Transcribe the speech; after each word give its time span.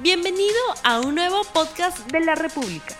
Bienvenido 0.00 0.54
a 0.84 1.00
un 1.00 1.16
nuevo 1.16 1.42
podcast 1.52 2.08
de 2.12 2.20
la 2.20 2.36
República. 2.36 2.94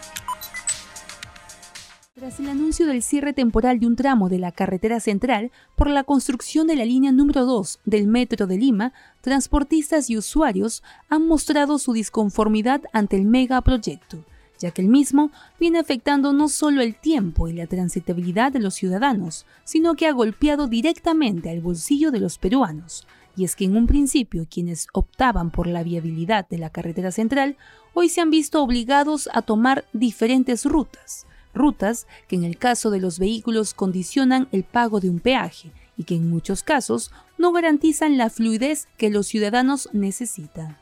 Tras 2.16 2.40
el 2.40 2.48
anuncio 2.48 2.88
del 2.88 3.04
cierre 3.04 3.32
temporal 3.32 3.78
de 3.78 3.86
un 3.86 3.94
tramo 3.94 4.28
de 4.28 4.40
la 4.40 4.50
carretera 4.50 4.98
central 4.98 5.52
por 5.76 5.88
la 5.90 6.02
construcción 6.02 6.66
de 6.66 6.74
la 6.74 6.84
línea 6.84 7.12
número 7.12 7.46
2 7.46 7.78
del 7.84 8.08
Metro 8.08 8.48
de 8.48 8.58
Lima, 8.58 8.92
transportistas 9.20 10.10
y 10.10 10.16
usuarios 10.16 10.82
han 11.08 11.28
mostrado 11.28 11.78
su 11.78 11.92
disconformidad 11.92 12.82
ante 12.92 13.14
el 13.14 13.26
megaproyecto, 13.26 14.24
ya 14.58 14.72
que 14.72 14.82
el 14.82 14.88
mismo 14.88 15.30
viene 15.60 15.78
afectando 15.78 16.32
no 16.32 16.48
solo 16.48 16.82
el 16.82 16.96
tiempo 16.96 17.46
y 17.46 17.52
la 17.52 17.68
transitabilidad 17.68 18.50
de 18.50 18.58
los 18.58 18.74
ciudadanos, 18.74 19.46
sino 19.62 19.94
que 19.94 20.08
ha 20.08 20.12
golpeado 20.12 20.66
directamente 20.66 21.48
al 21.48 21.60
bolsillo 21.60 22.10
de 22.10 22.18
los 22.18 22.38
peruanos, 22.38 23.06
y 23.38 23.44
es 23.44 23.54
que 23.54 23.64
en 23.64 23.76
un 23.76 23.86
principio 23.86 24.48
quienes 24.50 24.88
optaban 24.92 25.52
por 25.52 25.68
la 25.68 25.84
viabilidad 25.84 26.48
de 26.48 26.58
la 26.58 26.70
carretera 26.70 27.12
central 27.12 27.56
hoy 27.94 28.08
se 28.08 28.20
han 28.20 28.30
visto 28.30 28.60
obligados 28.60 29.28
a 29.32 29.42
tomar 29.42 29.84
diferentes 29.92 30.64
rutas, 30.64 31.24
rutas 31.54 32.08
que 32.26 32.34
en 32.34 32.42
el 32.42 32.58
caso 32.58 32.90
de 32.90 33.00
los 33.00 33.20
vehículos 33.20 33.74
condicionan 33.74 34.48
el 34.50 34.64
pago 34.64 34.98
de 34.98 35.08
un 35.08 35.20
peaje 35.20 35.70
y 35.96 36.02
que 36.02 36.16
en 36.16 36.28
muchos 36.28 36.64
casos 36.64 37.12
no 37.38 37.52
garantizan 37.52 38.18
la 38.18 38.28
fluidez 38.28 38.88
que 38.96 39.08
los 39.08 39.28
ciudadanos 39.28 39.88
necesitan. 39.92 40.76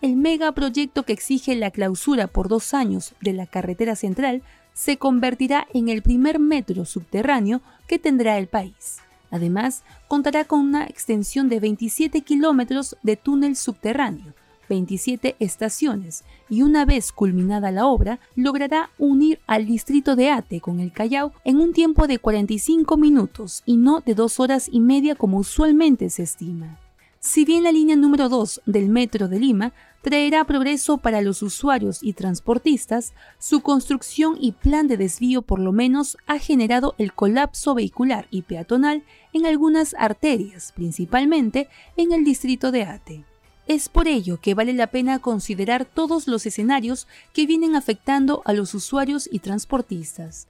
El 0.00 0.16
megaproyecto 0.16 1.04
que 1.04 1.12
exige 1.12 1.54
la 1.54 1.70
clausura 1.70 2.26
por 2.26 2.48
dos 2.48 2.74
años 2.74 3.14
de 3.20 3.32
la 3.32 3.46
carretera 3.46 3.94
central 3.94 4.42
se 4.72 4.98
convertirá 4.98 5.68
en 5.72 5.88
el 5.88 6.02
primer 6.02 6.40
metro 6.40 6.84
subterráneo 6.84 7.62
que 7.86 8.00
tendrá 8.00 8.38
el 8.38 8.48
país 8.48 9.03
Además, 9.34 9.82
contará 10.06 10.44
con 10.44 10.60
una 10.60 10.84
extensión 10.84 11.48
de 11.48 11.58
27 11.58 12.20
kilómetros 12.20 12.96
de 13.02 13.16
túnel 13.16 13.56
subterráneo, 13.56 14.32
27 14.68 15.34
estaciones 15.40 16.22
y 16.48 16.62
una 16.62 16.84
vez 16.84 17.10
culminada 17.10 17.72
la 17.72 17.84
obra, 17.86 18.20
logrará 18.36 18.90
unir 18.96 19.40
al 19.48 19.66
distrito 19.66 20.14
de 20.14 20.30
Ate 20.30 20.60
con 20.60 20.78
el 20.78 20.92
Callao 20.92 21.32
en 21.44 21.56
un 21.56 21.72
tiempo 21.72 22.06
de 22.06 22.20
45 22.20 22.96
minutos 22.96 23.64
y 23.66 23.76
no 23.76 24.02
de 24.06 24.14
dos 24.14 24.38
horas 24.38 24.68
y 24.70 24.78
media 24.78 25.16
como 25.16 25.38
usualmente 25.38 26.10
se 26.10 26.22
estima. 26.22 26.78
Si 27.18 27.44
bien 27.44 27.64
la 27.64 27.72
línea 27.72 27.96
número 27.96 28.28
2 28.28 28.62
del 28.66 28.88
Metro 28.88 29.26
de 29.26 29.40
Lima 29.40 29.72
traerá 30.02 30.44
progreso 30.44 30.98
para 30.98 31.22
los 31.22 31.40
usuarios 31.40 32.02
y 32.02 32.12
transportistas, 32.12 33.14
su 33.38 33.62
construcción 33.62 34.36
y 34.38 34.52
plan 34.52 34.86
de 34.86 34.98
desvío 34.98 35.40
por 35.40 35.58
lo 35.58 35.72
menos 35.72 36.18
ha 36.26 36.38
generado 36.38 36.94
el 36.98 37.14
colapso 37.14 37.74
vehicular 37.74 38.26
y 38.30 38.42
peatonal 38.42 39.02
en 39.34 39.44
algunas 39.44 39.94
arterias, 39.98 40.72
principalmente 40.72 41.68
en 41.98 42.12
el 42.12 42.24
distrito 42.24 42.72
de 42.72 42.84
Ate. 42.84 43.24
Es 43.66 43.90
por 43.90 44.08
ello 44.08 44.40
que 44.40 44.54
vale 44.54 44.72
la 44.72 44.86
pena 44.86 45.18
considerar 45.18 45.84
todos 45.84 46.26
los 46.28 46.46
escenarios 46.46 47.06
que 47.34 47.46
vienen 47.46 47.76
afectando 47.76 48.40
a 48.46 48.54
los 48.54 48.72
usuarios 48.74 49.28
y 49.30 49.40
transportistas. 49.40 50.48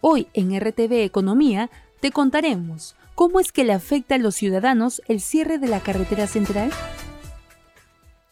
Hoy 0.00 0.28
en 0.32 0.58
RTV 0.58 1.04
Economía 1.04 1.70
te 2.00 2.10
contaremos 2.10 2.96
¿Cómo 3.20 3.38
es 3.38 3.52
que 3.52 3.64
le 3.64 3.74
afecta 3.74 4.14
a 4.14 4.18
los 4.18 4.34
ciudadanos 4.34 5.02
el 5.06 5.20
cierre 5.20 5.58
de 5.58 5.68
la 5.68 5.80
carretera 5.80 6.26
central? 6.26 6.70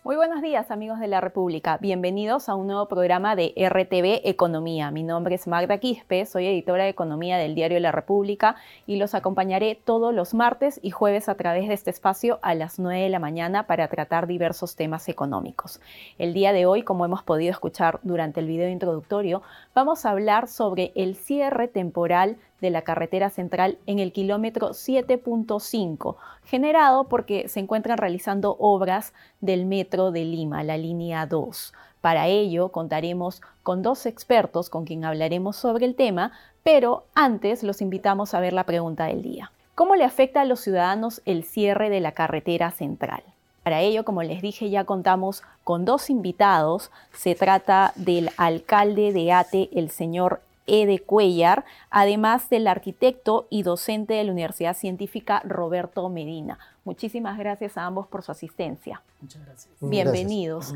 Muy 0.09 0.17
buenos 0.17 0.41
días 0.41 0.71
amigos 0.71 1.01
de 1.01 1.07
la 1.07 1.21
República, 1.21 1.77
bienvenidos 1.83 2.49
a 2.49 2.55
un 2.55 2.67
nuevo 2.67 2.89
programa 2.89 3.37
de 3.37 3.53
RTV 3.55 4.27
Economía. 4.27 4.91
Mi 4.91 5.03
nombre 5.03 5.35
es 5.35 5.47
Magda 5.47 5.77
Quispe, 5.77 6.25
soy 6.25 6.47
editora 6.47 6.85
de 6.85 6.89
Economía 6.89 7.37
del 7.37 7.55
diario 7.55 7.79
La 7.79 7.93
República 7.93 8.57
y 8.87 8.97
los 8.97 9.15
acompañaré 9.15 9.75
todos 9.75 10.15
los 10.15 10.33
martes 10.33 10.81
y 10.83 10.93
jueves 10.93 11.29
a 11.29 11.35
través 11.35 11.69
de 11.69 11.75
este 11.75 11.91
espacio 11.91 12.39
a 12.41 12.55
las 12.55 12.79
9 12.79 13.03
de 13.03 13.11
la 13.11 13.19
mañana 13.19 13.67
para 13.67 13.89
tratar 13.89 14.27
diversos 14.27 14.77
temas 14.77 15.11
económicos. 15.11 15.79
El 16.17 16.33
día 16.33 16.55
de 16.55 16.65
hoy, 16.65 16.85
como 16.85 17.05
hemos 17.05 17.23
podido 17.23 17.51
escuchar 17.51 18.01
durante 18.03 18.41
el 18.41 18.47
video 18.47 18.71
introductorio, 18.71 19.43
vamos 19.75 20.07
a 20.07 20.11
hablar 20.13 20.49
sobre 20.49 20.91
el 20.95 21.17
cierre 21.17 21.69
temporal 21.69 22.39
de 22.61 22.71
la 22.71 22.83
carretera 22.83 23.31
central 23.31 23.79
en 23.87 23.99
el 23.99 24.13
kilómetro 24.13 24.71
7.5, 24.71 26.17
generado 26.45 27.05
porque 27.05 27.49
se 27.49 27.61
encuentran 27.61 27.99
realizando 27.99 28.57
obras 28.59 29.13
del 29.41 29.67
metro 29.67 30.11
de 30.11 30.25
Lima, 30.25 30.63
la 30.63 30.77
línea 30.77 31.27
2. 31.27 31.73
Para 32.01 32.29
ello 32.29 32.71
contaremos 32.71 33.43
con 33.63 33.83
dos 33.83 34.07
expertos 34.07 34.71
con 34.71 34.85
quien 34.85 35.05
hablaremos 35.05 35.57
sobre 35.57 35.87
el 35.87 35.95
tema, 35.95 36.33
pero 36.63 37.05
antes 37.15 37.63
los 37.63 37.81
invitamos 37.81 38.35
a 38.35 38.41
ver 38.41 38.53
la 38.53 38.65
pregunta 38.65 39.07
del 39.07 39.23
día. 39.23 39.51
¿Cómo 39.75 39.95
le 39.95 40.05
afecta 40.05 40.41
a 40.41 40.45
los 40.45 40.61
ciudadanos 40.61 41.23
el 41.25 41.45
cierre 41.45 41.91
de 41.91 42.01
la 42.01 42.13
carretera 42.13 42.71
central? 42.71 43.23
Para 43.63 43.81
ello, 43.81 44.05
como 44.05 44.23
les 44.23 44.41
dije, 44.41 44.71
ya 44.71 44.85
contamos 44.85 45.43
con 45.63 45.85
dos 45.85 46.09
invitados. 46.09 46.91
Se 47.13 47.35
trata 47.35 47.93
del 47.97 48.31
alcalde 48.39 49.13
de 49.13 49.33
Ate, 49.33 49.69
el 49.73 49.91
señor 49.91 50.41
Ede 50.69 51.01
Cuellar, 51.01 51.65
además 51.91 52.49
del 52.51 52.69
arquitecto 52.69 53.47
y 53.51 53.63
docente 53.63 54.15
de 54.15 54.25
la 54.25 54.33
Universidad 54.33 54.77
Científica 54.77 55.43
Roberto 55.45 56.09
Medina. 56.09 56.59
Muchísimas 56.85 57.39
gracias 57.39 57.77
a 57.77 57.87
ambos 57.87 58.07
por 58.07 58.23
su 58.23 58.33
asistencia. 58.33 59.03
Muchas 59.21 59.45
gracias. 59.45 59.75
Bienvenidos. 59.81 60.75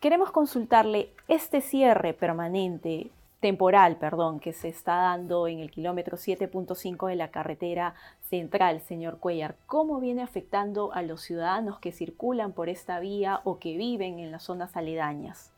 Queremos 0.00 0.30
consultarle 0.30 1.10
este 1.28 1.60
cierre 1.60 2.12
permanente, 2.12 3.10
temporal, 3.38 3.96
perdón, 3.96 4.40
que 4.40 4.52
se 4.52 4.68
está 4.68 4.96
dando 4.96 5.46
en 5.46 5.60
el 5.60 5.70
kilómetro 5.70 6.16
7.5 6.16 7.08
de 7.08 7.16
la 7.16 7.28
carretera 7.30 7.94
central, 8.28 8.80
señor 8.80 9.18
Cuellar. 9.18 9.54
¿Cómo 9.66 10.00
viene 10.00 10.22
afectando 10.22 10.92
a 10.92 11.02
los 11.02 11.22
ciudadanos 11.22 11.78
que 11.78 11.92
circulan 11.92 12.52
por 12.52 12.68
esta 12.68 12.98
vía 12.98 13.40
o 13.44 13.58
que 13.58 13.76
viven 13.76 14.18
en 14.18 14.32
las 14.32 14.42
zonas 14.42 14.76
aledañas? 14.76 15.51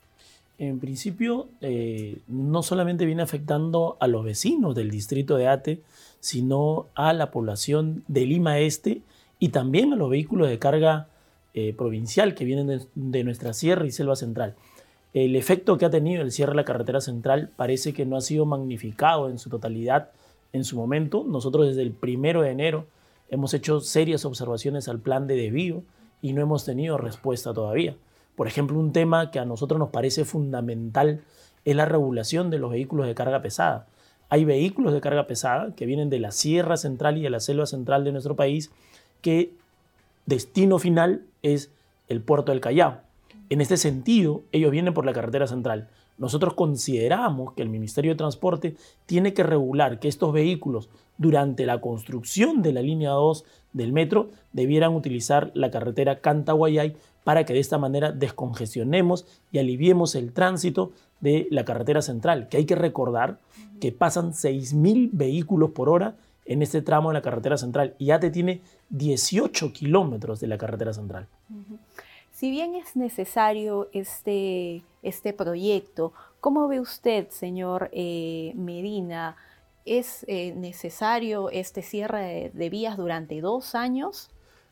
En 0.57 0.79
principio, 0.79 1.49
eh, 1.59 2.19
no 2.27 2.63
solamente 2.63 3.05
viene 3.05 3.21
afectando 3.21 3.97
a 3.99 4.07
los 4.07 4.23
vecinos 4.23 4.73
del 4.73 4.89
distrito 4.89 5.35
de 5.35 5.47
Ate, 5.47 5.81
sino 6.21 6.87
a 6.95 7.11
la 7.11 7.29
población 7.29 8.03
de 8.07 8.25
Lima 8.25 8.59
Este 8.59 9.01
y 9.37 9.49
también 9.49 9.91
a 9.91 9.97
los 9.97 10.09
vehículos 10.09 10.47
de 10.47 10.57
carga 10.57 11.07
eh, 11.53 11.73
provincial 11.73 12.35
que 12.35 12.45
vienen 12.45 12.87
de, 12.95 13.23
nuestra 13.23 13.53
sierra 13.53 13.85
y 13.85 13.91
selva 13.91 14.15
central. 14.15 14.55
El 15.13 15.35
efecto 15.35 15.77
que 15.77 15.85
ha 15.85 15.89
tenido 15.89 16.21
el 16.21 16.31
cierre 16.31 16.51
de 16.51 16.57
la 16.57 16.65
carretera 16.65 17.01
central 17.01 17.49
parece 17.55 17.93
que 17.93 18.05
no 18.05 18.15
ha 18.17 18.21
sido 18.21 18.45
magnificado 18.45 19.29
en 19.29 19.39
su 19.39 19.49
totalidad 19.49 20.09
en 20.51 20.63
su 20.63 20.77
momento. 20.77 21.25
Nosotros 21.27 21.67
desde 21.67 21.81
el 21.81 21.91
primero 21.91 22.41
de 22.41 22.51
enero 22.51 22.87
hemos 23.29 23.53
hecho 23.53 23.81
serias 23.81 24.25
observaciones 24.25 24.87
al 24.87 24.99
plan 24.99 25.27
de 25.27 25.35
desvío 25.35 25.83
y 26.21 26.33
no 26.33 26.41
hemos 26.41 26.65
tenido 26.65 26.97
respuesta 26.97 27.53
todavía. 27.53 27.95
Por 28.35 28.47
ejemplo, 28.47 28.77
un 28.79 28.91
tema 28.91 29.31
que 29.31 29.39
a 29.39 29.45
nosotros 29.45 29.79
nos 29.79 29.89
parece 29.89 30.25
fundamental 30.25 31.21
es 31.63 31.75
la 31.75 31.85
regulación 31.85 32.49
de 32.49 32.59
los 32.59 32.71
vehículos 32.71 33.07
de 33.07 33.15
carga 33.15 33.41
pesada. 33.41 33.87
Hay 34.29 34.45
vehículos 34.45 34.93
de 34.93 35.01
carga 35.01 35.27
pesada 35.27 35.73
que 35.75 35.85
vienen 35.85 36.09
de 36.09 36.19
la 36.19 36.31
Sierra 36.31 36.77
Central 36.77 37.17
y 37.17 37.21
de 37.21 37.29
la 37.29 37.39
Selva 37.39 37.65
Central 37.65 38.03
de 38.03 38.11
nuestro 38.11 38.35
país 38.35 38.71
que 39.21 39.53
destino 40.25 40.79
final 40.79 41.23
es 41.41 41.71
el 42.07 42.21
puerto 42.21 42.51
del 42.51 42.61
Callao. 42.61 43.01
En 43.49 43.61
este 43.61 43.77
sentido, 43.77 44.43
ellos 44.51 44.71
vienen 44.71 44.93
por 44.93 45.05
la 45.05 45.13
carretera 45.13 45.47
central. 45.47 45.87
Nosotros 46.17 46.53
consideramos 46.53 47.53
que 47.53 47.61
el 47.61 47.69
Ministerio 47.69 48.11
de 48.11 48.17
Transporte 48.17 48.75
tiene 49.05 49.33
que 49.33 49.43
regular 49.43 49.99
que 49.99 50.07
estos 50.07 50.31
vehículos 50.33 50.89
durante 51.17 51.65
la 51.65 51.81
construcción 51.81 52.61
de 52.61 52.73
la 52.73 52.81
línea 52.81 53.11
2 53.11 53.43
del 53.73 53.91
metro 53.91 54.29
debieran 54.53 54.95
utilizar 54.95 55.51
la 55.53 55.71
carretera 55.71 56.21
Cantaguayay 56.21 56.95
para 57.25 57.43
que 57.43 57.53
de 57.53 57.59
esta 57.59 57.77
manera 57.79 58.13
descongestionemos 58.13 59.25
y 59.51 59.57
aliviemos 59.57 60.13
el 60.15 60.31
tránsito 60.31 60.91
de 61.19 61.47
la 61.49 61.65
carretera 61.65 62.01
central, 62.03 62.47
que 62.47 62.57
hay 62.57 62.65
que 62.65 62.75
recordar 62.75 63.39
que 63.81 63.91
pasan 63.91 64.31
6.000 64.31 65.09
vehículos 65.11 65.71
por 65.71 65.89
hora 65.89 66.15
en 66.45 66.61
este 66.61 66.83
tramo 66.83 67.09
de 67.09 67.15
la 67.15 67.23
carretera 67.23 67.57
central 67.57 67.95
y 67.97 68.11
ATE 68.11 68.29
tiene 68.29 68.61
18 68.89 69.73
kilómetros 69.73 70.39
de 70.39 70.47
la 70.47 70.59
carretera 70.59 70.93
central. 70.93 71.27
Si 72.31 72.51
bien 72.51 72.75
es 72.75 72.95
necesario 72.95 73.89
este, 73.91 74.83
este 75.01 75.33
proyecto, 75.33 76.13
¿cómo 76.39 76.67
ve 76.67 76.79
usted, 76.79 77.29
señor 77.29 77.89
eh, 77.91 78.53
Medina? 78.55 79.35
¿Es 79.83 80.25
eh, 80.27 80.53
necesario 80.55 81.49
este 81.49 81.81
cierre 81.81 82.51
de, 82.53 82.69
vías 82.69 82.97
durante 82.97 83.41
dos 83.41 83.73
años? 83.73 84.29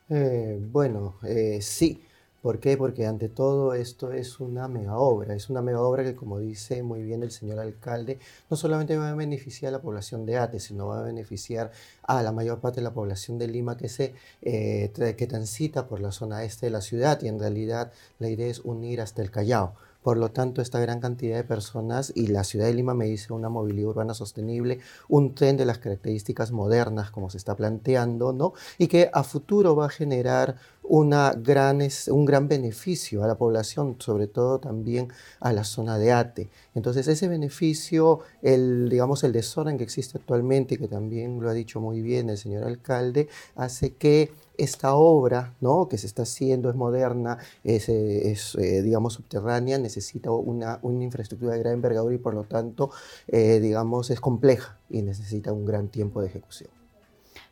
Eh, 0.09 0.59
bueno, 0.71 1.15
sí. 1.61 2.03
¿Por 2.44 2.60
qué? 2.60 2.75
Porque 2.75 3.06
ante 3.07 3.30
todo 3.30 3.74
esto 3.74 4.12
es 4.12 4.42
una 4.42 4.68
mega 4.68 4.98
obra, 4.98 5.34
es 5.34 5.50
una 5.50 5.62
mega 5.62 5.80
obra 5.80 6.04
que 6.04 6.13
como 6.13 6.40
dice 6.40 6.84
muy 6.84 7.01
bien 7.01 7.24
el 7.24 7.31
señor 7.31 7.57
alcalde, 7.57 8.19
no 8.50 8.57
solamente 8.57 8.98
va 8.98 9.12
a 9.12 9.16
beneficiar 9.16 9.69
a 9.69 9.78
la 9.78 9.81
población 9.81 10.25
de 10.25 10.38
Ate, 10.38 10.60
sino 10.60 10.88
va 10.88 11.00
a 11.00 11.04
beneficiar 11.04 11.72
a 12.01 12.22
la 12.22 12.34
mayor 12.34 12.60
parte 12.60 12.81
de 12.81 12.84
la 12.84 12.94
población 12.94 13.38
de 13.40 13.48
Lima 13.48 13.78
que, 13.78 13.88
se, 13.88 14.13
eh, 14.42 14.92
que 15.18 15.25
transita 15.28 15.88
por 15.88 16.01
la 16.01 16.12
zona 16.12 16.44
este 16.44 16.66
de 16.66 16.72
la 16.72 16.81
ciudad 16.81 17.22
y 17.22 17.30
en 17.30 17.40
realidad 17.40 17.94
la 18.19 18.28
idea 18.28 18.48
es 18.48 18.60
unir 18.60 19.00
hasta 19.00 19.22
el 19.22 19.31
Callao. 19.31 19.75
Por 20.04 20.18
lo 20.18 20.31
tanto, 20.31 20.62
esta 20.62 20.81
gran 20.81 21.00
cantidad 21.00 21.38
de 21.38 21.45
personas 21.45 22.12
y 22.13 22.28
la 22.28 22.44
ciudad 22.44 22.66
de 22.66 22.74
Lima 22.74 22.94
me 22.94 23.06
dice 23.06 23.31
una 23.31 23.48
movilidad 23.48 23.92
urbana 23.92 24.13
sostenible, 24.13 24.80
un 25.07 25.34
tren 25.34 25.56
de 25.56 25.63
las 25.63 25.78
características 25.78 26.51
modernas 26.51 27.10
como 27.10 27.30
se 27.30 27.38
está 27.38 27.56
planteando, 27.56 28.34
¿no? 28.34 28.51
Y 28.78 28.88
que 28.88 29.10
a 29.13 29.24
futuro 29.24 29.78
va 29.78 29.86
a 29.86 29.90
generar 29.90 30.57
una 30.83 31.33
gran, 31.33 31.80
un 32.09 32.25
gran 32.25 32.47
beneficio 32.47 33.24
a 33.24 33.27
la 33.27 33.35
población, 33.35 33.95
sobre 34.00 34.27
todo 34.27 34.59
también 34.59 35.07
a 35.39 35.53
la 35.53 35.63
zona 35.63 35.97
de 35.97 36.12
Ate. 36.12 36.50
Entonces 36.75 37.07
ese 37.07 37.27
beneficio, 37.27 38.19
el, 38.41 38.89
digamos, 38.89 39.24
el 39.24 39.31
desorden 39.31 39.77
que 39.77 39.83
existe 39.83 40.18
actualmente, 40.18 40.77
que 40.77 40.88
también 40.88 41.39
lo 41.39 41.50
ha 41.50 41.53
dicho 41.53 41.80
muy 41.80 42.01
bien 42.01 42.30
el 42.30 42.38
señor 42.38 42.65
alcalde, 42.65 43.30
hace 43.56 43.95
que 43.95 44.31
esta 44.57 44.94
obra 44.95 45.53
¿no? 45.62 45.88
que 45.88 45.97
se 45.97 46.07
está 46.07 46.24
haciendo 46.24 46.69
es 46.69 46.75
moderna, 46.75 47.38
es, 47.63 47.89
eh, 47.89 48.81
digamos, 48.83 49.13
subterránea, 49.13 49.77
necesita 49.77 50.31
una, 50.31 50.80
una, 50.81 51.03
infraestructura 51.03 51.53
de 51.53 51.59
gran 51.59 51.74
envergadura 51.74 52.13
y 52.13 52.19
por 52.19 52.33
lo 52.33 52.44
tanto, 52.44 52.91
eh, 53.27 53.59
digamos, 53.59 54.09
es 54.09 54.19
compleja 54.19 54.77
y 54.89 55.01
necesita 55.01 55.51
un 55.51 55.65
gran 55.65 55.88
tiempo 55.88 56.21
de 56.21 56.27
ejecución. 56.27 56.69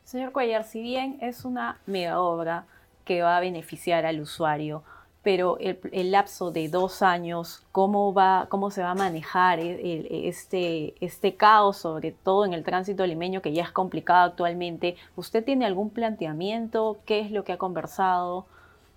Señor 0.04 0.32
Cuellar, 0.32 0.64
si 0.64 0.82
bien 0.82 1.18
es 1.22 1.44
una 1.44 1.80
mega 1.86 2.20
obra 2.20 2.66
que 3.04 3.22
va 3.22 3.36
a 3.36 3.40
beneficiar 3.40 4.06
al 4.06 4.20
usuario, 4.20 4.82
pero 5.22 5.56
el, 5.60 6.10
lapso 6.10 6.50
de 6.50 6.68
dos 6.68 7.00
años, 7.00 7.62
¿cómo, 7.70 8.12
va, 8.12 8.46
cómo 8.48 8.72
se 8.72 8.82
va 8.82 8.90
a 8.90 8.94
manejar 8.94 9.60
e, 9.60 10.28
este, 10.28 10.94
este 11.00 11.36
caos, 11.36 11.76
sobre 11.76 12.10
todo 12.10 12.44
en 12.44 12.54
el 12.54 12.64
tránsito 12.64 13.06
limeño, 13.06 13.40
que 13.40 13.52
ya 13.52 13.62
es 13.62 13.70
complicado 13.70 14.30
actualmente? 14.30 14.96
¿Usted 15.14 15.44
tiene 15.44 15.64
algún 15.64 15.90
planteamiento? 15.90 16.98
¿Qué 17.06 17.20
es 17.20 17.30
lo 17.30 17.44
que 17.44 17.52
ha 17.52 17.58
conversado? 17.58 18.46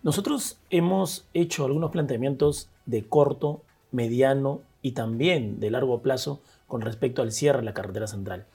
Nosotros 0.01 0.57
hemos 0.71 1.25
hecho 1.35 1.65
algunos 1.65 1.91
planteamientos 1.91 2.69
de 2.87 3.03
corto, 3.03 3.61
mediano 3.91 4.61
y 4.81 4.91
también 4.91 5.59
de 5.59 5.69
largo 5.69 6.01
plazo 6.01 6.39
con 6.67 6.81
respecto 6.81 7.21
al 7.21 7.31
cierre 7.31 7.59
de 7.59 7.65
la 7.65 7.73
carretera 7.73 8.07
central. 8.07 8.45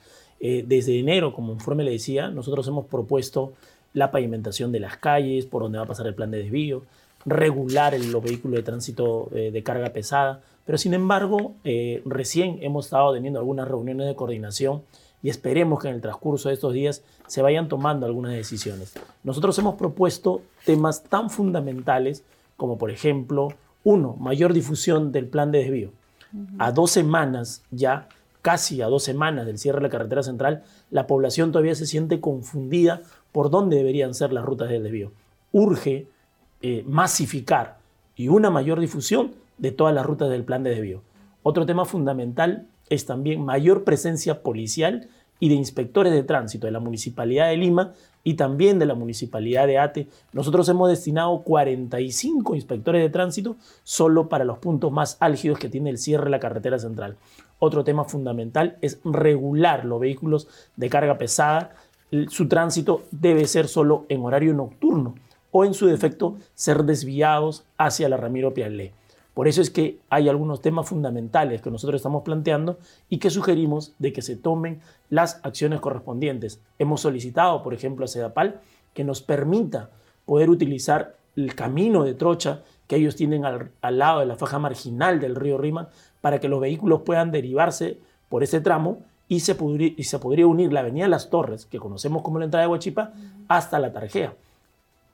Eh, 0.40 0.64
desde 0.66 0.98
enero, 0.98 1.34
como 1.34 1.52
informe 1.52 1.84
le 1.84 1.92
decía, 1.92 2.30
nosotros 2.30 2.66
hemos 2.66 2.86
propuesto 2.86 3.52
la 3.92 4.10
pavimentación 4.10 4.72
de 4.72 4.80
las 4.80 4.96
calles, 4.96 5.46
por 5.46 5.62
donde 5.62 5.78
va 5.78 5.84
a 5.84 5.88
pasar 5.88 6.06
el 6.06 6.14
plan 6.14 6.30
de 6.30 6.38
desvío, 6.38 6.82
regular 7.26 7.98
los 7.98 8.22
vehículos 8.22 8.56
de 8.56 8.62
tránsito 8.62 9.28
eh, 9.32 9.50
de 9.50 9.62
carga 9.62 9.90
pesada, 9.90 10.40
pero 10.64 10.78
sin 10.78 10.94
embargo, 10.94 11.54
eh, 11.64 12.02
recién 12.04 12.58
hemos 12.62 12.86
estado 12.86 13.12
teniendo 13.12 13.38
algunas 13.38 13.66
reuniones 13.66 14.06
de 14.06 14.14
coordinación 14.14 14.82
y 15.22 15.28
esperemos 15.28 15.80
que 15.80 15.88
en 15.88 15.96
el 15.96 16.00
transcurso 16.00 16.48
de 16.48 16.54
estos 16.54 16.72
días 16.72 17.02
se 17.26 17.42
vayan 17.42 17.68
tomando 17.68 18.06
algunas 18.06 18.32
decisiones. 18.32 18.94
Nosotros 19.22 19.58
hemos 19.58 19.74
propuesto 19.74 20.42
temas 20.64 21.02
tan 21.02 21.28
fundamentales 21.28 22.24
como, 22.56 22.78
por 22.78 22.90
ejemplo, 22.90 23.48
uno, 23.84 24.16
mayor 24.18 24.52
difusión 24.52 25.12
del 25.12 25.26
plan 25.26 25.50
de 25.50 25.58
desvío. 25.58 25.90
A 26.58 26.70
dos 26.70 26.92
semanas 26.92 27.62
ya, 27.70 28.08
casi 28.40 28.82
a 28.82 28.86
dos 28.86 29.02
semanas 29.02 29.46
del 29.46 29.58
cierre 29.58 29.78
de 29.78 29.84
la 29.84 29.90
carretera 29.90 30.22
central, 30.22 30.62
la 30.90 31.06
población 31.06 31.50
todavía 31.50 31.74
se 31.74 31.86
siente 31.86 32.20
confundida 32.20 33.02
por 33.32 33.50
dónde 33.50 33.76
deberían 33.76 34.14
ser 34.14 34.32
las 34.32 34.44
rutas 34.44 34.68
de 34.68 34.80
desvío. 34.80 35.12
Urge 35.52 36.06
eh, 36.62 36.84
masificar 36.86 37.78
y 38.16 38.28
una 38.28 38.50
mayor 38.50 38.80
difusión 38.80 39.32
de 39.58 39.72
todas 39.72 39.94
las 39.94 40.06
rutas 40.06 40.30
del 40.30 40.44
plan 40.44 40.62
de 40.62 40.70
desvío. 40.70 41.02
Otro 41.42 41.66
tema 41.66 41.84
fundamental 41.84 42.66
es 42.88 43.06
también 43.06 43.44
mayor 43.44 43.84
presencia 43.84 44.42
policial 44.42 45.08
y 45.38 45.48
de 45.48 45.54
inspectores 45.54 46.12
de 46.12 46.22
tránsito 46.22 46.66
de 46.66 46.72
la 46.72 46.80
Municipalidad 46.80 47.48
de 47.48 47.56
Lima 47.56 47.94
y 48.22 48.34
también 48.34 48.78
de 48.78 48.86
la 48.86 48.94
Municipalidad 48.94 49.66
de 49.66 49.78
Ate. 49.78 50.08
Nosotros 50.32 50.68
hemos 50.68 50.90
destinado 50.90 51.42
45 51.42 52.54
inspectores 52.54 53.02
de 53.02 53.08
tránsito 53.08 53.56
solo 53.82 54.28
para 54.28 54.44
los 54.44 54.58
puntos 54.58 54.92
más 54.92 55.16
álgidos 55.20 55.58
que 55.58 55.70
tiene 55.70 55.88
el 55.88 55.98
cierre 55.98 56.24
de 56.24 56.30
la 56.30 56.40
carretera 56.40 56.78
central. 56.78 57.16
Otro 57.58 57.84
tema 57.84 58.04
fundamental 58.04 58.76
es 58.82 59.00
regular 59.04 59.84
los 59.84 60.00
vehículos 60.00 60.48
de 60.76 60.90
carga 60.90 61.16
pesada. 61.16 61.72
Su 62.28 62.48
tránsito 62.48 63.02
debe 63.10 63.46
ser 63.46 63.68
solo 63.68 64.06
en 64.08 64.24
horario 64.24 64.52
nocturno 64.54 65.14
o 65.52 65.64
en 65.64 65.74
su 65.74 65.86
defecto 65.86 66.36
ser 66.54 66.84
desviados 66.84 67.64
hacia 67.76 68.08
la 68.08 68.16
Ramiro 68.16 68.54
Pialé. 68.54 68.92
Por 69.34 69.46
eso 69.48 69.62
es 69.62 69.70
que 69.70 70.00
hay 70.10 70.28
algunos 70.28 70.60
temas 70.60 70.88
fundamentales 70.88 71.62
que 71.62 71.70
nosotros 71.70 72.00
estamos 72.00 72.22
planteando 72.24 72.78
y 73.08 73.18
que 73.18 73.30
sugerimos 73.30 73.94
de 73.98 74.12
que 74.12 74.22
se 74.22 74.36
tomen 74.36 74.80
las 75.08 75.40
acciones 75.44 75.80
correspondientes. 75.80 76.60
Hemos 76.78 77.00
solicitado, 77.00 77.62
por 77.62 77.72
ejemplo, 77.72 78.04
a 78.04 78.08
Sedapal 78.08 78.60
que 78.92 79.04
nos 79.04 79.22
permita 79.22 79.90
poder 80.26 80.50
utilizar 80.50 81.16
el 81.36 81.54
camino 81.54 82.04
de 82.04 82.14
trocha 82.14 82.62
que 82.86 82.96
ellos 82.96 83.14
tienen 83.14 83.44
al, 83.44 83.70
lado 83.98 84.20
de 84.20 84.26
la 84.26 84.34
faja 84.34 84.58
marginal 84.58 85.20
del 85.20 85.36
río 85.36 85.58
Rima 85.58 85.88
para 86.20 86.40
que 86.40 86.48
los 86.48 86.60
vehículos 86.60 87.02
puedan 87.02 87.30
derivarse 87.30 87.98
por 88.28 88.42
ese 88.42 88.60
tramo 88.60 88.98
y 89.30 89.40
se, 89.40 89.54
podría, 89.54 89.94
y 89.96 90.02
se 90.02 90.18
podría 90.18 90.46
unir 90.46 90.72
la 90.72 90.80
avenida 90.80 91.08
Las 91.08 91.30
Torres, 91.30 91.64
que 91.64 91.78
conocemos 91.78 92.20
como 92.20 92.38
la 92.38 92.46
entrada 92.46 92.66
de 92.66 92.70
Huachipa, 92.70 93.12
hasta 93.48 93.78
la 93.78 93.92
Tarjea 93.92 94.34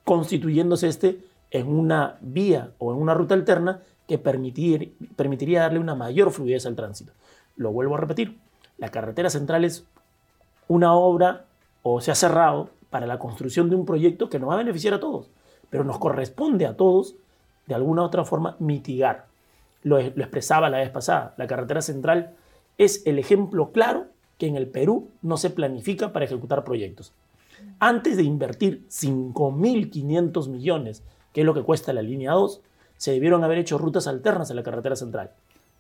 constituyéndose 0.07 0.87
este 0.87 1.19
en 1.51 1.67
una 1.69 2.17
vía 2.21 2.71
o 2.79 2.95
en 2.95 3.03
una 3.03 3.13
ruta 3.13 3.35
alterna 3.35 3.83
que 4.07 4.19
permitir, 4.19 4.95
permitiría 5.17 5.63
darle 5.63 5.81
una 5.81 5.97
mayor 5.97 6.31
fluidez 6.31 6.65
al 6.65 6.77
tránsito. 6.77 7.13
Lo 7.57 7.73
vuelvo 7.73 7.97
a 7.97 7.99
repetir, 7.99 8.39
la 8.79 8.91
carretera 8.91 9.31
central 9.31 9.65
es 9.65 9.85
una 10.69 10.95
obra 10.95 11.47
o 11.83 12.01
se 12.01 12.13
ha 12.13 12.15
cerrado 12.15 12.71
para 12.89 13.07
la 13.07 13.19
construcción 13.19 13.69
de 13.69 13.75
un 13.75 13.85
proyecto 13.85 14.31
que 14.31 14.39
nos 14.39 14.49
va 14.49 14.55
a 14.55 14.59
beneficiar 14.59 14.95
a 14.95 15.01
todos, 15.01 15.29
pero 15.71 15.83
nos 15.83 15.99
corresponde 15.99 16.67
a 16.67 16.77
todos 16.77 17.17
de 17.67 17.75
alguna 17.75 18.03
u 18.03 18.05
otra 18.05 18.25
forma 18.25 18.55
mitigar. 18.61 19.27
Lo, 19.83 19.97
lo 19.97 20.23
expresaba 20.23 20.71
la 20.71 20.79
vez 20.79 20.91
pasada, 20.91 21.35
la 21.37 21.49
carretera 21.49 21.83
central 21.83 22.37
es 22.79 23.07
el 23.07 23.19
ejemplo 23.19 23.73
claro 23.73 24.07
que 24.39 24.47
en 24.47 24.57
el 24.57 24.67
Perú 24.67 25.09
no 25.23 25.37
se 25.37 25.51
planifica 25.51 26.13
para 26.13 26.25
ejecutar 26.25 26.65
proyectos. 26.65 27.13
Antes 27.79 28.17
de 28.17 28.23
invertir 28.23 28.87
5.500 28.89 30.49
millones, 30.49 31.03
que 31.33 31.41
es 31.41 31.47
lo 31.47 31.55
que 31.55 31.63
cuesta 31.63 31.93
la 31.93 32.03
línea 32.03 32.33
2, 32.33 32.61
se 32.97 33.13
debieron 33.13 33.45
haber 33.45 33.59
hecho 33.59 33.79
rutas 33.79 34.07
alternas 34.07 34.51
a 34.51 34.55
la 34.55 34.63
carretera 34.63 34.97
central. 34.97 35.31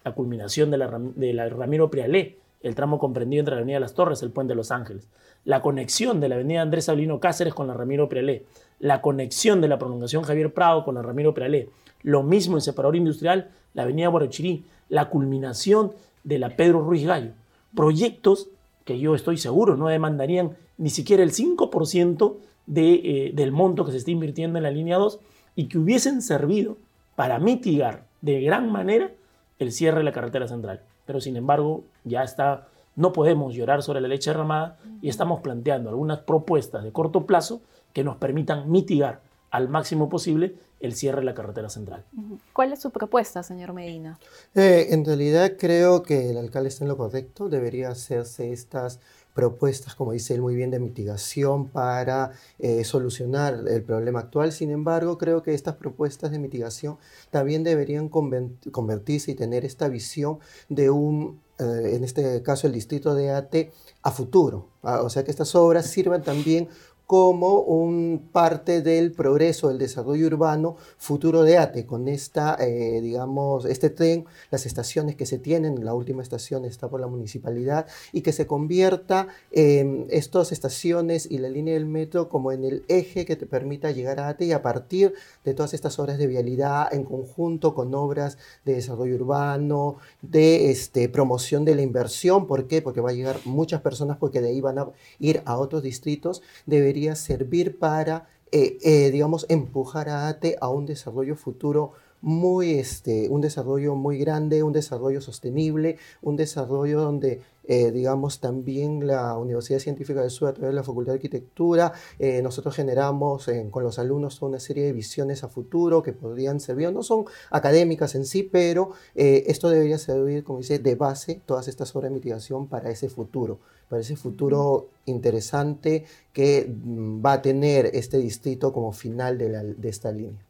La 0.05 0.13
culminación 0.13 0.71
de 0.71 0.79
la, 0.79 1.49
Ramiro 1.49 1.91
Prialé, 1.91 2.39
el 2.63 2.75
tramo 2.75 2.99
comprendido 2.99 3.41
entre 3.41 3.55
la 3.55 3.61
Avenida 3.61 3.81
Las 3.81 3.95
Torres 3.95 4.23
y 4.23 4.25
el 4.25 4.31
Puente 4.31 4.53
de 4.53 4.57
Los 4.57 4.71
Ángeles. 4.71 5.09
La 5.45 5.63
conexión 5.63 6.21
de 6.21 6.29
la 6.29 6.37
Avenida 6.37 6.63
Andrés 6.63 6.89
Avelino 6.89 7.21
Cáceres 7.21 7.55
con 7.55 7.67
la 7.67 7.75
Ramiro 7.75 8.09
Prialé. 8.09 8.45
La 8.79 9.01
conexión 9.01 9.61
de 9.61 9.69
la 9.69 9.79
prolongación 9.79 10.25
Javier 10.25 10.53
Prado 10.53 10.85
con 10.85 10.95
la 10.95 11.03
Ramiro 11.03 11.35
Prialé. 11.35 11.71
Lo 12.03 12.23
mismo 12.23 12.57
en 12.57 12.61
separador 12.61 12.97
industrial, 12.97 13.51
la 13.75 13.83
Avenida 13.83 14.09
Borochirí. 14.09 14.65
La 14.89 15.09
culminación 15.09 15.93
de 16.27 16.39
la 16.39 16.57
Pedro 16.57 16.83
Ruiz 16.83 17.07
Gallo. 17.07 17.31
Proyectos 17.75 18.51
que 18.85 18.99
yo 18.99 19.15
estoy 19.15 19.39
seguro 19.39 19.77
no 19.77 19.89
demandarían 19.89 20.57
ni 20.77 20.91
siquiera 20.91 21.23
el 21.23 21.33
5% 21.33 22.37
de, 22.67 22.95
eh, 22.95 23.33
del 23.33 23.53
monto 23.53 23.85
que 23.85 23.93
se 23.93 23.99
está 23.99 24.11
invirtiendo 24.11 24.59
en 24.59 24.65
la 24.65 24.71
línea 24.71 24.99
2 24.99 25.21
y 25.55 25.69
que 25.69 25.79
hubiesen 25.79 26.21
servido 26.21 26.77
para 27.15 27.39
mitigar 27.39 28.07
de 28.21 28.41
gran 28.43 28.71
manera 28.71 29.13
el 29.59 29.73
cierre 29.73 29.99
de 29.99 30.05
la 30.05 30.13
carretera 30.13 30.49
central. 30.49 30.83
Pero 31.07 31.21
sin 31.21 31.37
embargo, 31.37 31.85
ya 32.05 32.23
está, 32.23 32.69
no 32.97 33.13
podemos 33.13 33.55
llorar 33.55 33.83
sobre 33.83 34.01
la 34.01 34.09
leche 34.09 34.31
derramada 34.31 34.79
y 35.01 35.09
estamos 35.09 35.41
planteando 35.41 35.91
algunas 35.91 36.19
propuestas 36.21 36.83
de 36.83 36.93
corto 36.93 37.25
plazo 37.25 37.63
que 37.93 38.05
nos 38.05 38.17
permitan 38.17 38.71
mitigar 38.71 39.23
al 39.51 39.69
máximo 39.69 40.09
posible 40.09 40.57
el 40.81 40.95
cierre 40.95 41.21
de 41.21 41.25
la 41.25 41.35
carretera 41.35 41.69
central. 41.69 42.05
¿Cuál 42.53 42.73
es 42.73 42.81
su 42.81 42.91
propuesta, 42.91 43.43
señor 43.43 43.73
Medina? 43.73 44.19
Eh, 44.55 44.89
en 44.91 45.05
realidad 45.05 45.53
creo 45.59 46.03
que 46.03 46.31
el 46.31 46.39
alcalde 46.39 46.69
está 46.69 46.85
en 46.85 46.89
lo 46.89 46.97
correcto. 46.97 47.49
Debería 47.49 47.89
hacerse 47.89 48.53
estas 48.53 49.01
propuestas, 49.37 49.95
como 49.95 50.13
dice 50.13 50.35
él 50.35 50.41
muy 50.41 50.55
bien, 50.55 50.71
de 50.71 50.81
mitigación 50.81 51.69
para 51.69 52.33
eh, 52.59 52.85
solucionar 52.85 53.65
el 53.69 53.83
problema 53.83 54.21
actual. 54.21 54.51
Sin 54.51 54.71
embargo, 54.71 55.19
creo 55.19 55.43
que 55.43 55.53
estas 55.53 55.77
propuestas 55.77 56.31
de 56.31 56.39
mitigación 56.39 56.97
también 57.31 57.63
deberían 57.63 58.09
convertirse 58.09 59.31
y 59.31 59.35
tener 59.35 59.67
esta 59.67 59.89
visión 59.89 60.39
de 60.71 60.89
un, 60.89 61.43
eh, 61.59 61.91
en 61.93 62.03
este 62.03 62.43
caso, 62.43 62.67
el 62.67 62.73
distrito 62.73 63.15
de 63.15 63.31
Ate 63.31 63.73
a 64.03 64.11
futuro. 64.11 64.69
Ah, 64.83 65.03
o 65.03 65.11
sea, 65.11 65.23
que 65.23 65.31
estas 65.31 65.55
obras 65.55 65.87
sirvan 65.87 66.23
también 66.23 66.71
como 67.07 67.61
un 67.61 68.29
parte 68.33 68.83
del 68.83 69.13
progreso 69.13 69.69
del 69.69 69.79
desarrollo 69.79 70.27
urbano 70.27 70.77
futuro 70.99 71.45
de 71.45 71.57
ATE, 71.57 71.87
con 71.87 72.09
esta, 72.09 72.57
eh, 72.59 73.01
digamos, 73.01 73.65
este 73.65 73.91
tren, 73.91 74.25
las 74.51 74.67
estaciones 74.67 75.15
que 75.15 75.25
se 75.25 75.39
tienen, 75.39 75.85
la 75.85 75.95
última 75.95 76.23
estación 76.23 76.65
está 76.65 76.89
por 76.89 77.01
la 77.01 77.07
municipalidad, 77.07 77.87
y 78.13 78.23
que 78.23 78.33
se 78.33 78.49
convierta 78.49 79.29
en 79.53 80.07
estas 80.11 80.51
estaciones 80.51 81.31
y 81.31 81.39
la 81.39 81.49
línea 81.49 81.75
del 81.75 81.87
metro 81.87 82.29
como 82.29 82.51
en 82.51 82.65
el 82.65 82.85
eje 82.89 83.25
que 83.25 83.37
te 83.37 83.47
permita 83.47 83.93
llegar 83.93 84.19
a 84.19 84.29
ATE 84.29 84.47
y 84.47 84.53
a 84.53 84.63
partir 84.63 85.15
de 85.45 85.55
todas 85.55 85.75
estas 85.75 85.99
obras 86.01 86.19
de 86.19 86.27
vialidad 86.27 86.93
en 86.93 87.05
conjunto 87.05 87.73
con 87.73 87.95
obras 87.95 88.37
de 88.65 88.75
desarrollo 88.75 89.15
urbano, 89.15 89.99
de 90.23 90.73
este, 90.73 91.09
promoción 91.09 91.65
de 91.65 91.77
la 91.77 91.83
inversión, 91.83 92.49
¿por 92.49 92.67
qué? 92.67 92.83
Porque 92.83 93.01
va 93.01 93.11
a 93.11 93.15
llegar 93.15 93.39
muchas 93.45 93.81
personas 93.81 94.17
porque 94.17 94.41
de 94.41 94.49
ahí 94.49 94.61
van 94.61 94.81
a 94.81 94.91
ir 95.21 95.43
a 95.45 95.57
otros 95.57 95.85
distritos, 95.85 96.43
debería 96.67 96.96
servir 97.15 97.79
para, 97.79 98.29
eh, 98.53 98.79
eh, 98.83 99.11
digamos, 99.11 99.47
empujar 99.49 100.09
a 100.09 100.29
ATE 100.29 100.57
a 100.61 100.69
un 100.69 100.87
desarrollo 100.87 101.37
futuro 101.37 101.93
muy, 102.23 102.73
este, 102.79 103.29
un 103.29 103.41
desarrollo 103.41 103.95
muy 103.95 104.19
grande, 104.19 104.63
un 104.63 104.73
desarrollo 104.73 105.21
sostenible, 105.21 105.99
un 106.23 106.37
desarrollo 106.37 107.01
donde 107.01 107.43
eh, 107.69 107.91
digamos, 107.91 108.39
también 108.39 109.07
la 109.07 109.37
Universidad 109.37 109.81
Científica 109.81 110.21
del 110.21 110.31
Sur, 110.31 110.49
a 110.49 110.53
través 110.55 110.71
de 110.71 110.77
la 110.77 110.85
Facultad 110.85 111.13
de 111.13 111.17
Arquitectura, 111.17 111.93
eh, 112.19 112.41
nosotros 112.41 112.75
generamos 112.77 113.51
con 113.71 113.83
los 113.83 113.99
alumnos 113.99 114.39
toda 114.39 114.51
una 114.51 114.61
serie 114.61 114.85
de 114.85 114.93
visiones 114.93 115.43
a 115.43 115.49
futuro 115.49 116.03
que 116.03 116.13
podrían 116.13 116.61
servir, 116.61 116.93
no 116.93 117.03
son 117.03 117.25
académicas 117.51 118.15
en 118.15 118.25
sí, 118.25 118.45
pero 118.45 118.91
eh, 119.17 119.45
esto 119.49 119.69
debería 119.69 119.99
servir, 119.99 120.45
como 120.45 120.61
dice, 120.61 120.79
de 120.79 120.95
base 120.95 121.43
todas 121.45 121.67
estas 121.67 121.95
obras 121.97 122.11
de 122.11 122.15
mitigación 122.15 122.69
para 122.69 122.91
ese 122.91 123.09
futuro, 123.09 123.59
para 123.89 124.03
ese 124.03 124.17
futuro 124.17 124.89
interesante 125.07 126.05
que 126.33 126.69
mm, 126.69 127.25
va 127.25 127.35
a 127.35 127.43
tener 127.43 127.87
este 127.93 128.19
distrito 128.19 128.73
como 128.73 128.93
final 128.93 129.39
de 129.39 129.89
esta 129.89 130.11
línea. 130.13 130.47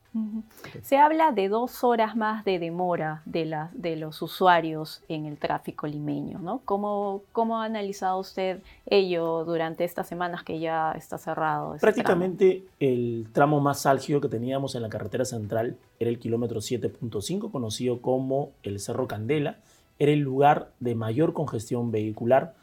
Se 0.82 0.96
habla 0.96 1.32
de 1.32 1.48
dos 1.48 1.84
horas 1.84 2.16
más 2.16 2.44
de 2.44 2.58
demora 2.58 3.22
de, 3.26 3.54
de 3.72 3.96
los 3.96 4.22
usuarios 4.22 5.02
en 5.08 5.26
el 5.26 5.36
tráfico 5.36 5.86
limeño, 5.86 6.38
¿no? 6.38 6.60
¿Cómo, 6.64 7.22
¿Cómo, 7.32 7.60
ha 7.60 7.64
analizado 7.64 8.18
usted 8.18 8.62
ello 8.86 9.44
durante 9.44 9.84
estas 9.84 10.08
semanas 10.08 10.42
que 10.42 10.58
ya 10.58 10.92
está 10.92 11.18
cerrado? 11.18 11.76
Prácticamente 11.80 12.64
el 12.80 13.28
tramo 13.32 13.60
más 13.60 13.84
álgido 13.84 14.20
que 14.20 14.28
teníamos 14.28 14.74
en 14.74 14.82
la 14.82 14.88
carretera 14.88 15.24
central 15.24 15.76
era 15.98 16.08
el 16.08 16.18
kilómetro 16.18 16.60
7.5, 16.60 17.50
conocido 17.50 18.00
como 18.00 18.50
el 18.62 18.80
Cerro 18.80 19.06
Candela. 19.06 19.58
Era 19.98 20.12
el 20.12 20.20
lugar 20.20 20.70
de 20.80 20.94
mayor 20.94 21.32
congestión 21.32 21.90
vehicular. 21.90 22.54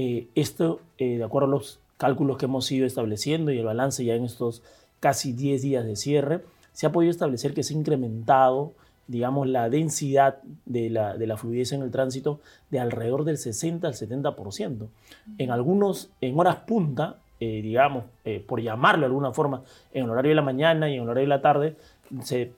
Eh, 0.00 0.28
esto, 0.36 0.80
eh, 0.98 1.18
de 1.18 1.24
acuerdo 1.24 1.48
a 1.48 1.50
los 1.50 1.80
cálculos 1.96 2.38
que 2.38 2.44
hemos 2.44 2.70
ido 2.70 2.86
estableciendo 2.86 3.50
y 3.50 3.58
el 3.58 3.64
balance 3.64 4.04
ya 4.04 4.14
en 4.14 4.24
estos 4.24 4.62
casi 5.00 5.32
10 5.32 5.60
días 5.60 5.84
de 5.84 5.96
cierre, 5.96 6.44
se 6.70 6.86
ha 6.86 6.92
podido 6.92 7.10
establecer 7.10 7.52
que 7.52 7.64
se 7.64 7.74
ha 7.74 7.78
incrementado, 7.78 8.74
digamos, 9.08 9.48
la 9.48 9.68
densidad 9.68 10.38
de 10.66 10.88
la, 10.88 11.16
de 11.16 11.26
la 11.26 11.36
fluidez 11.36 11.72
en 11.72 11.82
el 11.82 11.90
tránsito 11.90 12.38
de 12.70 12.78
alrededor 12.78 13.24
del 13.24 13.38
60 13.38 13.88
al 13.88 13.94
70%. 13.94 14.86
En 15.36 15.50
algunos, 15.50 16.10
en 16.20 16.38
horas 16.38 16.58
punta, 16.58 17.16
eh, 17.40 17.60
digamos, 17.60 18.04
eh, 18.24 18.38
por 18.46 18.62
llamarlo 18.62 19.00
de 19.00 19.06
alguna 19.06 19.32
forma, 19.32 19.62
en 19.92 20.04
el 20.04 20.10
horario 20.10 20.28
de 20.28 20.36
la 20.36 20.42
mañana 20.42 20.88
y 20.88 20.94
en 20.94 21.02
el 21.02 21.08
horario 21.08 21.24
de 21.24 21.36
la 21.36 21.42
tarde, 21.42 21.74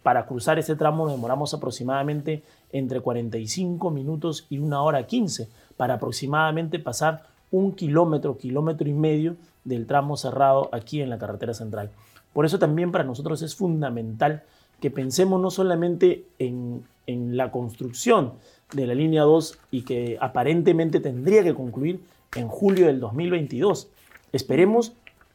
para 0.02 0.26
cruzar 0.26 0.58
ese 0.58 0.76
tramo 0.76 1.06
nos 1.06 1.14
demoramos 1.14 1.54
aproximadamente 1.54 2.42
entre 2.70 3.00
45 3.00 3.90
minutos 3.90 4.46
y 4.50 4.58
una 4.58 4.82
hora 4.82 5.06
15 5.06 5.48
para 5.76 5.94
aproximadamente 5.94 6.78
pasar 6.78 7.29
un 7.50 7.72
kilómetro, 7.72 8.38
kilómetro 8.38 8.88
y 8.88 8.92
medio 8.92 9.36
del 9.64 9.86
tramo 9.86 10.16
cerrado 10.16 10.68
aquí 10.72 11.00
en 11.00 11.10
la 11.10 11.18
carretera 11.18 11.54
central. 11.54 11.90
Por 12.32 12.46
eso 12.46 12.58
también 12.58 12.92
para 12.92 13.04
nosotros 13.04 13.42
es 13.42 13.54
fundamental 13.54 14.42
que 14.80 14.90
pensemos 14.90 15.40
no 15.40 15.50
solamente 15.50 16.24
en, 16.38 16.84
la 17.06 17.50
construcción 17.50 18.34
de 18.72 18.86
la 18.86 18.94
línea 18.94 19.22
2 19.22 19.58
y 19.72 19.82
que 19.82 20.16
aparentemente 20.20 21.00
tendría 21.00 21.42
que 21.42 21.54
concluir 21.54 22.00
en 22.36 22.46
julio 22.46 22.86
del 22.86 23.00
2022. 23.00 23.88
Esperemos 24.32 24.92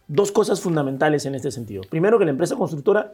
dos 0.08 0.32
cosas 0.32 0.62
fundamentales 0.62 1.26
en 1.26 1.36
este 1.36 1.52
sentido. 1.52 1.84
Primero, 1.90 2.18
que 2.18 2.24
la 2.24 2.32
empresa 2.32 2.56
constructora 2.56 3.12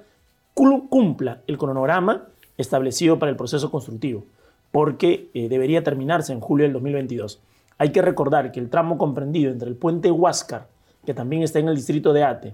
cumpla 0.53 1.41
el 1.47 1.57
cronograma 1.57 2.27
establecido 2.55 3.17
para 3.17 3.31
el 3.31 3.35
proceso 3.35 3.71
constructivo, 3.71 4.25
porque 4.71 5.31
eh, 5.33 5.49
debería 5.49 5.83
terminarse 5.83 6.31
en 6.31 6.39
julio 6.39 6.65
del 6.65 6.73
2022. 6.73 7.39
Hay 7.81 7.91
que 7.91 8.03
recordar 8.03 8.51
que 8.51 8.59
el 8.59 8.69
tramo 8.69 8.99
comprendido 8.99 9.51
entre 9.51 9.67
el 9.67 9.75
puente 9.75 10.11
Huáscar, 10.11 10.67
que 11.03 11.15
también 11.15 11.41
está 11.41 11.57
en 11.57 11.67
el 11.67 11.75
distrito 11.75 12.13
de 12.13 12.23
Ate, 12.23 12.53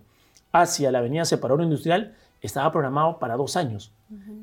hacia 0.53 0.89
la 0.89 0.99
avenida 0.99 1.25
Separador 1.25 1.63
Industrial 1.63 2.15
estaba 2.39 2.71
programado 2.71 3.19
para 3.19 3.35
dos 3.35 3.57
años. 3.57 3.91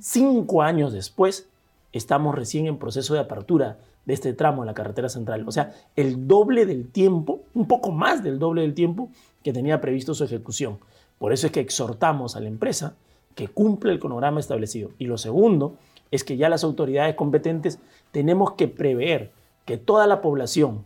Cinco 0.01 0.61
años 0.61 0.93
después, 0.93 1.49
estamos 1.95 2.35
recién 2.35 2.67
en 2.67 2.77
proceso 2.77 3.15
de 3.15 3.21
apertura 3.21 3.79
de 4.05 4.13
este 4.13 4.35
tramo 4.35 4.63
en 4.63 4.67
la 4.67 4.75
carretera 4.75 5.09
central. 5.09 5.49
O 5.49 5.53
sea, 5.53 5.73
el 5.97 6.29
doble 6.29 6.67
del 6.67 6.91
tiempo, 6.91 7.41
un 7.55 7.67
poco 7.67 7.91
más 7.91 8.23
del 8.23 8.39
doble 8.39 8.61
del 8.61 8.75
tiempo 8.75 9.09
que 9.43 9.55
tenía 9.55 9.81
previsto 9.81 10.13
su 10.13 10.25
ejecución. 10.25 10.81
Por 11.19 11.33
eso 11.33 11.47
es 11.47 11.53
que 11.55 11.61
exhortamos 11.61 12.37
a 12.37 12.41
la 12.41 12.49
empresa 12.49 12.95
que 13.35 13.49
cumpla 13.49 13.91
el 13.91 14.01
cronograma 14.01 14.39
establecido. 14.39 14.91
Y 14.99 15.07
lo 15.07 15.17
segundo 15.17 15.79
es 16.11 16.25
que 16.25 16.37
ya 16.37 16.51
las 16.51 16.63
autoridades 16.63 17.15
competentes 17.15 17.79
tenemos 18.13 18.53
que 18.53 18.69
prever 18.69 19.33
que 19.65 19.79
toda 19.79 20.07
la 20.07 20.21
población 20.21 20.85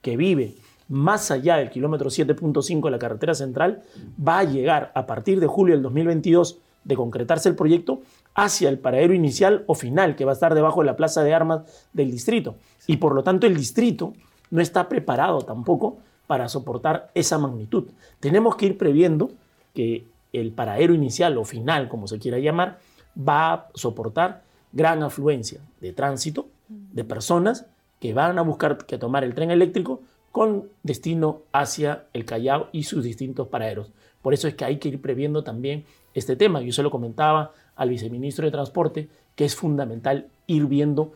que 0.00 0.16
vive 0.16 0.56
más 0.92 1.30
allá 1.30 1.56
del 1.56 1.70
kilómetro 1.70 2.10
7.5 2.10 2.84
de 2.84 2.90
la 2.90 2.98
carretera 2.98 3.34
central, 3.34 3.82
va 4.22 4.40
a 4.40 4.44
llegar 4.44 4.92
a 4.94 5.06
partir 5.06 5.40
de 5.40 5.46
julio 5.46 5.74
del 5.74 5.82
2022 5.82 6.58
de 6.84 6.96
concretarse 6.96 7.48
el 7.48 7.54
proyecto 7.54 8.02
hacia 8.34 8.68
el 8.68 8.78
paradero 8.78 9.14
inicial 9.14 9.64
o 9.66 9.74
final 9.74 10.16
que 10.16 10.26
va 10.26 10.32
a 10.32 10.34
estar 10.34 10.54
debajo 10.54 10.80
de 10.80 10.86
la 10.86 10.96
plaza 10.96 11.22
de 11.22 11.32
armas 11.32 11.62
del 11.94 12.10
distrito. 12.10 12.56
Y 12.86 12.98
por 12.98 13.14
lo 13.14 13.22
tanto 13.22 13.46
el 13.46 13.56
distrito 13.56 14.12
no 14.50 14.60
está 14.60 14.88
preparado 14.88 15.40
tampoco 15.40 15.96
para 16.26 16.48
soportar 16.50 17.10
esa 17.14 17.38
magnitud. 17.38 17.84
Tenemos 18.20 18.56
que 18.56 18.66
ir 18.66 18.76
previendo 18.76 19.30
que 19.74 20.04
el 20.32 20.52
paradero 20.52 20.92
inicial 20.92 21.38
o 21.38 21.44
final, 21.44 21.88
como 21.88 22.06
se 22.06 22.18
quiera 22.18 22.38
llamar, 22.38 22.78
va 23.16 23.52
a 23.52 23.68
soportar 23.74 24.42
gran 24.72 25.02
afluencia 25.02 25.60
de 25.80 25.92
tránsito, 25.92 26.48
de 26.68 27.04
personas 27.04 27.66
que 28.02 28.12
van 28.12 28.36
a 28.36 28.42
buscar 28.42 28.84
que 28.84 28.98
tomar 28.98 29.22
el 29.22 29.32
tren 29.32 29.52
eléctrico 29.52 30.00
con 30.32 30.68
destino 30.82 31.42
hacia 31.52 32.06
el 32.12 32.24
Callao 32.24 32.66
y 32.72 32.82
sus 32.82 33.04
distintos 33.04 33.46
paraderos. 33.46 33.92
Por 34.22 34.34
eso 34.34 34.48
es 34.48 34.56
que 34.56 34.64
hay 34.64 34.78
que 34.78 34.88
ir 34.88 35.00
previendo 35.00 35.44
también 35.44 35.84
este 36.12 36.34
tema. 36.34 36.60
Yo 36.62 36.72
se 36.72 36.82
lo 36.82 36.90
comentaba 36.90 37.52
al 37.76 37.90
viceministro 37.90 38.44
de 38.44 38.50
Transporte 38.50 39.08
que 39.36 39.44
es 39.44 39.54
fundamental 39.54 40.26
ir 40.48 40.66
viendo 40.66 41.12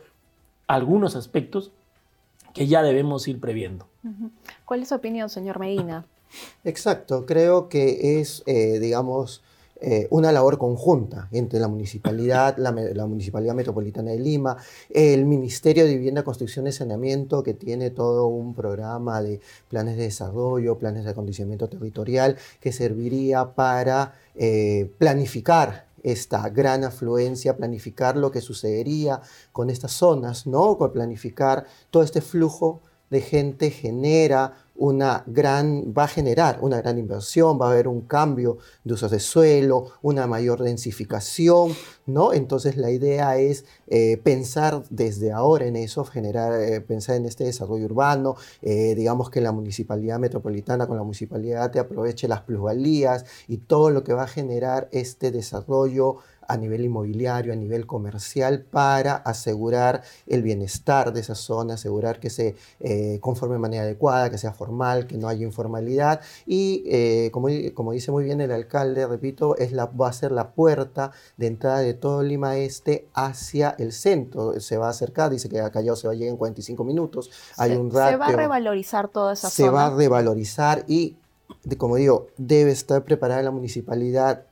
algunos 0.65 1.17
aspectos 1.17 1.71
que 2.53 2.67
ya 2.67 2.81
debemos 2.81 3.27
ir 3.27 3.41
previendo. 3.41 3.89
¿Cuál 4.63 4.81
es 4.81 4.87
su 4.87 4.95
opinión, 4.95 5.27
señor 5.27 5.59
Medina? 5.59 6.05
Exacto, 6.63 7.25
creo 7.25 7.67
que 7.67 8.21
es, 8.21 8.43
eh, 8.45 8.79
digamos, 8.79 9.43
eh, 9.79 10.07
una 10.09 10.31
labor 10.31 10.57
conjunta 10.57 11.27
entre 11.31 11.59
la 11.59 11.67
municipalidad, 11.67 12.57
la, 12.57 12.71
Municipalidad 12.71 13.53
Metropolitana 13.53 14.11
de 14.11 14.19
Lima, 14.19 14.57
el 14.89 15.25
Ministerio 15.25 15.85
de 15.85 15.95
Vivienda, 15.95 16.23
Construcción 16.23 16.65
y 16.65 16.71
Saneamiento, 16.71 17.43
que 17.43 17.53
tiene 17.53 17.91
todo 17.91 18.25
un 18.25 18.55
programa 18.55 19.21
de 19.21 19.39
planes 19.69 19.97
de 19.97 20.03
desarrollo, 20.03 20.79
planes 20.79 21.03
de 21.03 21.11
acondicionamiento 21.11 21.69
territorial, 21.69 22.37
que 22.59 22.71
serviría 22.71 23.53
para 23.53 24.13
eh, 24.35 24.91
planificar 24.97 25.85
esta 26.01 26.49
gran 26.49 26.83
afluencia, 26.83 27.57
planificar 27.57 28.17
lo 28.17 28.31
que 28.31 28.41
sucedería 28.41 29.21
con 29.51 29.69
estas 29.69 29.91
zonas, 29.91 30.47
¿no? 30.47 30.77
Planificar 30.91 31.65
todo 31.91 32.01
este 32.01 32.21
flujo 32.21 32.81
de 33.09 33.21
gente 33.21 33.69
genera 33.71 34.53
una 34.77 35.23
gran, 35.25 35.93
va 35.97 36.03
a 36.03 36.07
generar 36.07 36.59
una 36.61 36.77
gran 36.77 36.97
inversión, 36.97 37.59
va 37.59 37.67
a 37.67 37.71
haber 37.71 37.87
un 37.87 38.01
cambio 38.01 38.57
de 38.83 38.93
usos 38.93 39.11
de 39.11 39.19
suelo, 39.19 39.91
una 40.01 40.27
mayor 40.27 40.61
densificación, 40.61 41.73
¿no? 42.05 42.31
Entonces 42.31 42.77
la 42.77 42.91
idea 42.91 43.37
es 43.37 43.65
eh, 43.87 44.17
pensar 44.17 44.83
desde 44.89 45.31
ahora 45.31 45.65
en 45.65 45.75
eso, 45.75 46.05
generar, 46.05 46.61
eh, 46.61 46.81
pensar 46.81 47.15
en 47.15 47.25
este 47.25 47.43
desarrollo 47.43 47.85
urbano, 47.85 48.35
eh, 48.61 48.93
digamos 48.95 49.29
que 49.29 49.41
la 49.41 49.51
municipalidad 49.51 50.19
metropolitana 50.19 50.87
con 50.87 50.97
la 50.97 51.03
municipalidad 51.03 51.71
te 51.71 51.79
aproveche 51.79 52.27
las 52.27 52.41
plusvalías 52.41 53.25
y 53.47 53.57
todo 53.57 53.89
lo 53.89 54.03
que 54.03 54.13
va 54.13 54.23
a 54.23 54.27
generar 54.27 54.89
este 54.91 55.31
desarrollo 55.31 56.17
a 56.47 56.57
nivel 56.57 56.85
inmobiliario, 56.85 57.53
a 57.53 57.55
nivel 57.55 57.85
comercial, 57.85 58.61
para 58.61 59.15
asegurar 59.15 60.03
el 60.27 60.41
bienestar 60.41 61.13
de 61.13 61.19
esa 61.19 61.35
zona, 61.35 61.75
asegurar 61.75 62.19
que 62.19 62.29
se 62.29 62.55
eh, 62.79 63.19
conforme 63.21 63.55
de 63.55 63.59
manera 63.59 63.83
adecuada, 63.83 64.29
que 64.29 64.37
sea 64.37 64.53
formal, 64.53 65.07
que 65.07 65.17
no 65.17 65.27
haya 65.27 65.45
informalidad. 65.45 66.21
Y 66.45 66.83
eh, 66.87 67.29
como, 67.31 67.49
como, 67.73 67.91
dice 67.91 68.11
muy 68.11 68.23
bien 68.23 68.41
el 68.41 68.51
alcalde, 68.51 69.05
repito, 69.05 69.57
es 69.57 69.71
la, 69.71 69.85
va 69.85 70.09
a 70.09 70.13
ser 70.13 70.31
la 70.31 70.51
puerta 70.51 71.11
de 71.37 71.47
entrada 71.47 71.79
de 71.79 71.93
todo 71.93 72.23
Lima 72.23 72.57
Este 72.57 73.07
hacia 73.13 73.75
el 73.77 73.91
centro. 73.91 74.59
Se 74.59 74.77
va 74.77 74.87
a 74.87 74.91
acercar, 74.91 75.29
dice 75.29 75.49
que 75.49 75.59
a 75.59 75.71
Callao 75.71 75.95
se 75.95 76.07
va 76.07 76.13
a 76.13 76.15
llegar 76.15 76.31
en 76.31 76.37
45 76.37 76.83
minutos. 76.83 77.31
Hay 77.57 77.71
se, 77.71 77.77
un 77.77 77.91
Se 77.91 78.15
va 78.15 78.27
a 78.27 78.31
revalorizar 78.31 79.09
toda 79.09 79.33
esa 79.33 79.49
zona. 79.49 79.67
Se 79.67 79.73
va 79.73 79.85
a 79.87 79.95
revalorizar 79.95 80.85
y, 80.87 81.17
como 81.77 81.97
digo, 81.97 82.27
debe 82.37 82.71
estar 82.71 83.03
preparada 83.03 83.41
la 83.43 83.51
municipalidad 83.51 84.46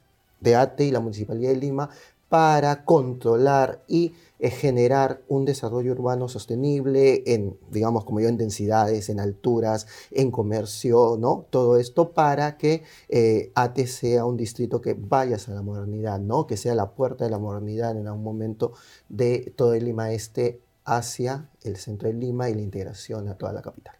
de 0.45 0.55
ATE 0.55 0.85
y 0.85 0.91
la 0.91 1.01
Municipalidad 1.01 1.49
de 1.49 1.57
Lima 1.57 1.89
para 2.29 2.85
controlar 2.85 3.83
y 3.87 4.13
eh, 4.39 4.49
generar 4.49 5.21
un 5.27 5.45
desarrollo 5.45 5.91
urbano 5.91 6.27
sostenible 6.27 7.23
en, 7.25 7.57
digamos, 7.71 8.03
como 8.03 8.19
yo, 8.19 8.29
en 8.29 8.37
densidades, 8.37 9.09
en 9.09 9.19
alturas, 9.19 9.87
en 10.11 10.31
comercio, 10.31 11.17
¿no? 11.19 11.45
Todo 11.49 11.77
esto 11.77 12.11
para 12.11 12.57
que 12.57 12.83
eh, 13.09 13.51
ATE 13.55 13.87
sea 13.87 14.25
un 14.25 14.37
distrito 14.37 14.81
que 14.81 14.93
vaya 14.93 15.35
hacia 15.37 15.53
la 15.53 15.61
modernidad, 15.61 16.19
¿no? 16.19 16.47
Que 16.47 16.57
sea 16.57 16.75
la 16.75 16.91
puerta 16.91 17.25
de 17.25 17.31
la 17.31 17.39
modernidad 17.39 17.97
en 17.97 18.07
algún 18.07 18.23
momento 18.23 18.73
de 19.09 19.53
todo 19.55 19.73
el 19.73 19.85
Lima 19.85 20.11
Este 20.11 20.61
hacia 20.83 21.49
el 21.63 21.77
centro 21.77 22.09
de 22.09 22.15
Lima 22.15 22.49
y 22.49 22.55
la 22.55 22.61
integración 22.61 23.27
a 23.29 23.37
toda 23.37 23.53
la 23.53 23.61
capital. 23.61 23.95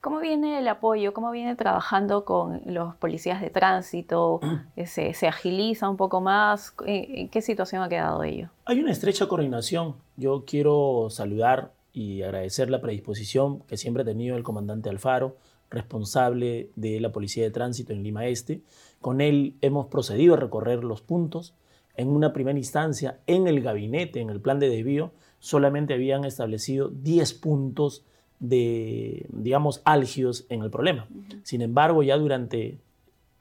¿Cómo 0.00 0.20
viene 0.20 0.58
el 0.58 0.68
apoyo? 0.68 1.12
¿Cómo 1.12 1.30
viene 1.30 1.56
trabajando 1.56 2.24
con 2.24 2.62
los 2.64 2.96
policías 2.96 3.42
de 3.42 3.50
tránsito? 3.50 4.40
¿Se, 4.86 5.12
se 5.12 5.28
agiliza 5.28 5.90
un 5.90 5.98
poco 5.98 6.22
más? 6.22 6.74
¿En 6.86 7.28
qué 7.28 7.42
situación 7.42 7.82
ha 7.82 7.88
quedado 7.88 8.22
ello? 8.22 8.48
Hay 8.64 8.80
una 8.80 8.92
estrecha 8.92 9.28
coordinación. 9.28 9.96
Yo 10.16 10.44
quiero 10.46 11.08
saludar 11.10 11.72
y 11.92 12.22
agradecer 12.22 12.70
la 12.70 12.80
predisposición 12.80 13.60
que 13.64 13.76
siempre 13.76 14.02
ha 14.02 14.06
tenido 14.06 14.36
el 14.36 14.42
comandante 14.42 14.88
Alfaro, 14.88 15.36
responsable 15.68 16.70
de 16.76 16.98
la 17.00 17.12
Policía 17.12 17.44
de 17.44 17.50
Tránsito 17.50 17.92
en 17.92 18.02
Lima 18.02 18.26
Este. 18.26 18.62
Con 19.02 19.20
él 19.20 19.56
hemos 19.60 19.88
procedido 19.88 20.34
a 20.34 20.38
recorrer 20.38 20.82
los 20.82 21.02
puntos. 21.02 21.54
En 21.94 22.08
una 22.08 22.32
primera 22.32 22.58
instancia, 22.58 23.20
en 23.26 23.46
el 23.46 23.60
gabinete, 23.60 24.20
en 24.20 24.30
el 24.30 24.40
plan 24.40 24.58
de 24.60 24.70
desvío, 24.70 25.12
solamente 25.40 25.92
habían 25.92 26.24
establecido 26.24 26.88
10 26.88 27.34
puntos 27.34 28.06
de, 28.40 29.26
digamos, 29.28 29.82
álgidos 29.84 30.46
en 30.48 30.62
el 30.62 30.70
problema. 30.70 31.06
Sin 31.42 31.62
embargo, 31.62 32.02
ya 32.02 32.16
durante 32.16 32.80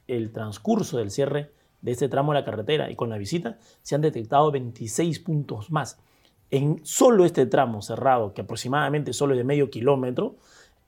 el 0.08 0.32
transcurso 0.32 0.98
del 0.98 1.10
cierre 1.10 1.52
de 1.82 1.92
este 1.92 2.10
tramo 2.10 2.34
de 2.34 2.40
la 2.40 2.46
carretera 2.46 2.92
y 2.92 2.96
con 2.96 3.10
la 3.10 3.18
visita, 3.18 3.58
se 3.82 3.96
han 3.96 4.02
detectado 4.02 4.52
26 4.52 5.20
puntos 5.20 5.72
más. 5.72 6.00
En 6.52 6.84
solo 6.84 7.26
este 7.26 7.46
tramo 7.46 7.82
cerrado, 7.82 8.34
que 8.34 8.42
aproximadamente 8.42 9.14
solo 9.14 9.34
es 9.34 9.38
de 9.38 9.44
medio 9.44 9.70
kilómetro, 9.70 10.36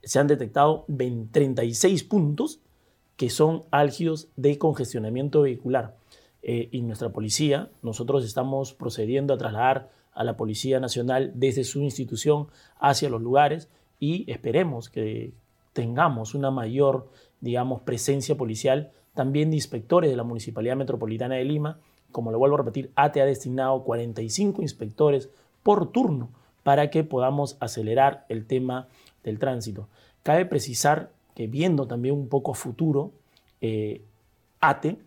se 0.02 0.18
han 0.18 0.26
detectado 0.26 0.84
36 0.88 2.04
puntos 2.04 2.60
que 3.16 3.30
son 3.30 3.62
álgidos 3.70 4.28
de 4.36 4.58
congestionamiento 4.58 5.42
vehicular. 5.42 5.96
Eh, 6.42 6.68
y 6.72 6.82
nuestra 6.82 7.10
policía, 7.10 7.70
nosotros 7.82 8.24
estamos 8.24 8.74
procediendo 8.74 9.32
a 9.32 9.38
trasladar 9.38 9.90
a 10.12 10.24
la 10.24 10.36
Policía 10.36 10.80
Nacional 10.80 11.30
desde 11.36 11.62
su 11.62 11.80
institución 11.82 12.48
hacia 12.80 13.08
los 13.08 13.22
lugares 13.22 13.68
y 14.02 14.28
esperemos 14.28 14.90
que 14.90 15.32
tengamos 15.74 16.34
una 16.34 16.50
mayor, 16.50 17.08
digamos, 17.40 17.82
presencia 17.82 18.36
policial, 18.36 18.90
también 19.14 19.50
de 19.50 19.56
inspectores 19.56 20.10
de 20.10 20.16
la 20.16 20.24
Municipalidad 20.24 20.74
Metropolitana 20.74 21.36
de 21.36 21.44
Lima. 21.44 21.78
Como 22.10 22.32
lo 22.32 22.38
vuelvo 22.40 22.56
a 22.56 22.58
repetir, 22.58 22.90
ATE 22.96 23.22
ha 23.22 23.26
destinado 23.26 23.84
45 23.84 24.60
inspectores 24.60 25.30
por 25.62 25.92
turno 25.92 26.30
para 26.64 26.90
que 26.90 27.04
podamos 27.04 27.56
acelerar 27.60 28.26
el 28.28 28.44
tema 28.44 28.88
del 29.22 29.38
tránsito. 29.38 29.86
Cabe 30.24 30.46
precisar 30.46 31.12
que 31.36 31.46
viendo 31.46 31.86
también 31.86 32.16
un 32.16 32.26
poco 32.26 32.50
a 32.50 32.54
futuro, 32.56 33.12
eh, 33.60 34.02
ATE, 34.60 34.98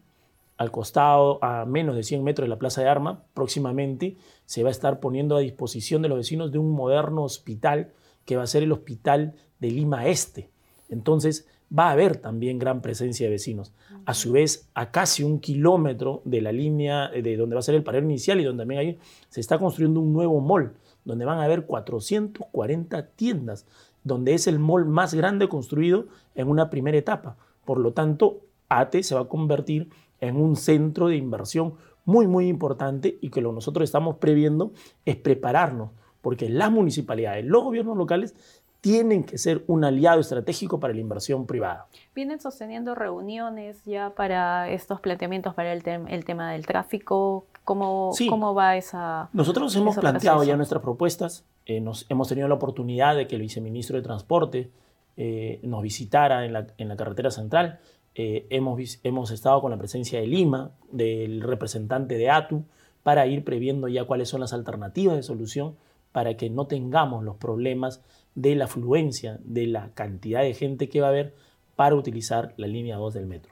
al 0.55 0.71
costado, 0.71 1.43
a 1.43 1.65
menos 1.65 1.97
de 1.97 2.03
100 2.03 2.23
metros 2.23 2.45
de 2.45 2.49
la 2.49 2.59
Plaza 2.59 2.81
de 2.81 2.87
Armas, 2.87 3.17
próximamente 3.33 4.15
se 4.45 4.63
va 4.63 4.69
a 4.69 4.71
estar 4.71 5.01
poniendo 5.01 5.35
a 5.35 5.41
disposición 5.41 6.01
de 6.01 6.07
los 6.07 6.19
vecinos 6.19 6.53
de 6.53 6.59
un 6.59 6.71
moderno 6.71 7.23
hospital 7.23 7.91
que 8.25 8.35
va 8.35 8.43
a 8.43 8.47
ser 8.47 8.63
el 8.63 8.71
Hospital 8.71 9.35
de 9.59 9.71
Lima 9.71 10.07
Este. 10.07 10.49
Entonces, 10.89 11.47
va 11.77 11.89
a 11.89 11.91
haber 11.91 12.17
también 12.17 12.59
gran 12.59 12.81
presencia 12.81 13.25
de 13.25 13.31
vecinos. 13.31 13.73
A 14.05 14.13
su 14.13 14.31
vez, 14.31 14.69
a 14.73 14.91
casi 14.91 15.23
un 15.23 15.39
kilómetro 15.39 16.21
de 16.25 16.41
la 16.41 16.51
línea 16.51 17.09
eh, 17.13 17.21
de 17.21 17.37
donde 17.37 17.55
va 17.55 17.59
a 17.59 17.63
ser 17.63 17.75
el 17.75 17.83
parero 17.83 18.05
inicial 18.05 18.39
y 18.39 18.43
donde 18.43 18.61
también 18.61 18.79
ahí 18.79 18.99
se 19.29 19.41
está 19.41 19.57
construyendo 19.57 19.99
un 19.99 20.13
nuevo 20.13 20.39
mall, 20.41 20.73
donde 21.03 21.25
van 21.25 21.39
a 21.39 21.43
haber 21.43 21.65
440 21.65 23.07
tiendas, 23.09 23.65
donde 24.03 24.33
es 24.33 24.47
el 24.47 24.59
mall 24.59 24.85
más 24.85 25.13
grande 25.13 25.49
construido 25.49 26.05
en 26.35 26.49
una 26.49 26.69
primera 26.69 26.97
etapa. 26.97 27.37
Por 27.65 27.79
lo 27.79 27.93
tanto, 27.93 28.41
ATE 28.69 29.03
se 29.03 29.15
va 29.15 29.21
a 29.21 29.27
convertir 29.27 29.89
en 30.19 30.37
un 30.37 30.55
centro 30.55 31.07
de 31.07 31.17
inversión 31.17 31.75
muy, 32.05 32.27
muy 32.27 32.47
importante 32.47 33.17
y 33.21 33.29
que 33.29 33.41
lo 33.41 33.49
que 33.49 33.55
nosotros 33.55 33.83
estamos 33.83 34.17
previendo 34.17 34.71
es 35.05 35.15
prepararnos 35.15 35.89
porque 36.25 36.49
las 36.49 36.71
municipalidades, 36.71 37.45
los 37.45 37.63
gobiernos 37.63 37.95
locales 37.95 38.33
tienen 38.81 39.25
que 39.25 39.37
ser 39.37 39.63
un 39.67 39.83
aliado 39.83 40.19
estratégico 40.19 40.79
para 40.79 40.91
la 40.91 40.99
inversión 40.99 41.45
privada. 41.45 41.85
¿Vienen 42.15 42.39
sosteniendo 42.39 42.95
reuniones 42.95 43.85
ya 43.85 44.09
para 44.09 44.67
estos 44.71 44.99
planteamientos 45.01 45.53
para 45.53 45.71
el, 45.71 45.83
tema 45.83 46.51
del 46.51 46.65
tráfico? 46.65 47.45
¿Cómo, 47.63 48.11
¿Cómo, 48.27 48.55
va 48.55 48.75
esa... 48.75 49.29
Nosotros 49.33 49.75
hemos 49.75 49.97
planteado 49.97 50.43
ya 50.43 50.57
nuestras 50.57 50.81
propuestas, 50.81 51.45
eh, 51.67 51.79
nos, 51.79 52.07
hemos 52.09 52.27
tenido 52.27 52.47
la 52.47 52.55
oportunidad 52.55 53.15
de 53.15 53.27
que 53.27 53.35
el 53.35 53.43
viceministro 53.43 53.95
de 53.95 54.01
Transporte 54.01 54.71
eh, 55.17 55.59
nos 55.61 55.83
visitara 55.83 56.43
en 56.43 56.53
la, 56.53 56.65
en 56.79 56.87
la 56.87 56.95
carretera 56.95 57.29
central, 57.29 57.79
eh, 58.15 58.47
hemos, 58.49 58.99
hemos 59.03 59.29
estado 59.29 59.61
con 59.61 59.69
la 59.69 59.77
presencia 59.77 60.19
de 60.19 60.25
Lima, 60.25 60.71
del 60.91 61.41
representante 61.41 62.17
de 62.17 62.31
ATU, 62.31 62.63
para 63.03 63.27
ir 63.27 63.43
previendo 63.43 63.87
ya 63.89 64.05
cuáles 64.05 64.27
son 64.27 64.41
las 64.41 64.53
alternativas 64.53 65.15
de 65.17 65.21
solución 65.21 65.75
para 66.15 66.37
que 66.37 66.49
no 66.49 66.65
tengamos 66.65 67.25
los 67.25 67.35
problemas 67.35 68.01
de 68.35 68.55
la 68.55 68.65
afluencia, 68.65 69.37
de 69.43 69.67
la 69.67 69.89
cantidad 69.95 70.43
de 70.43 70.53
gente 70.53 70.87
que 70.87 71.01
va 71.01 71.07
a 71.07 71.09
haber 71.09 71.33
para 71.75 71.93
utilizar 71.93 72.53
la 72.55 72.67
línea 72.67 72.95
2 72.95 73.15
del 73.15 73.25
metro. 73.25 73.51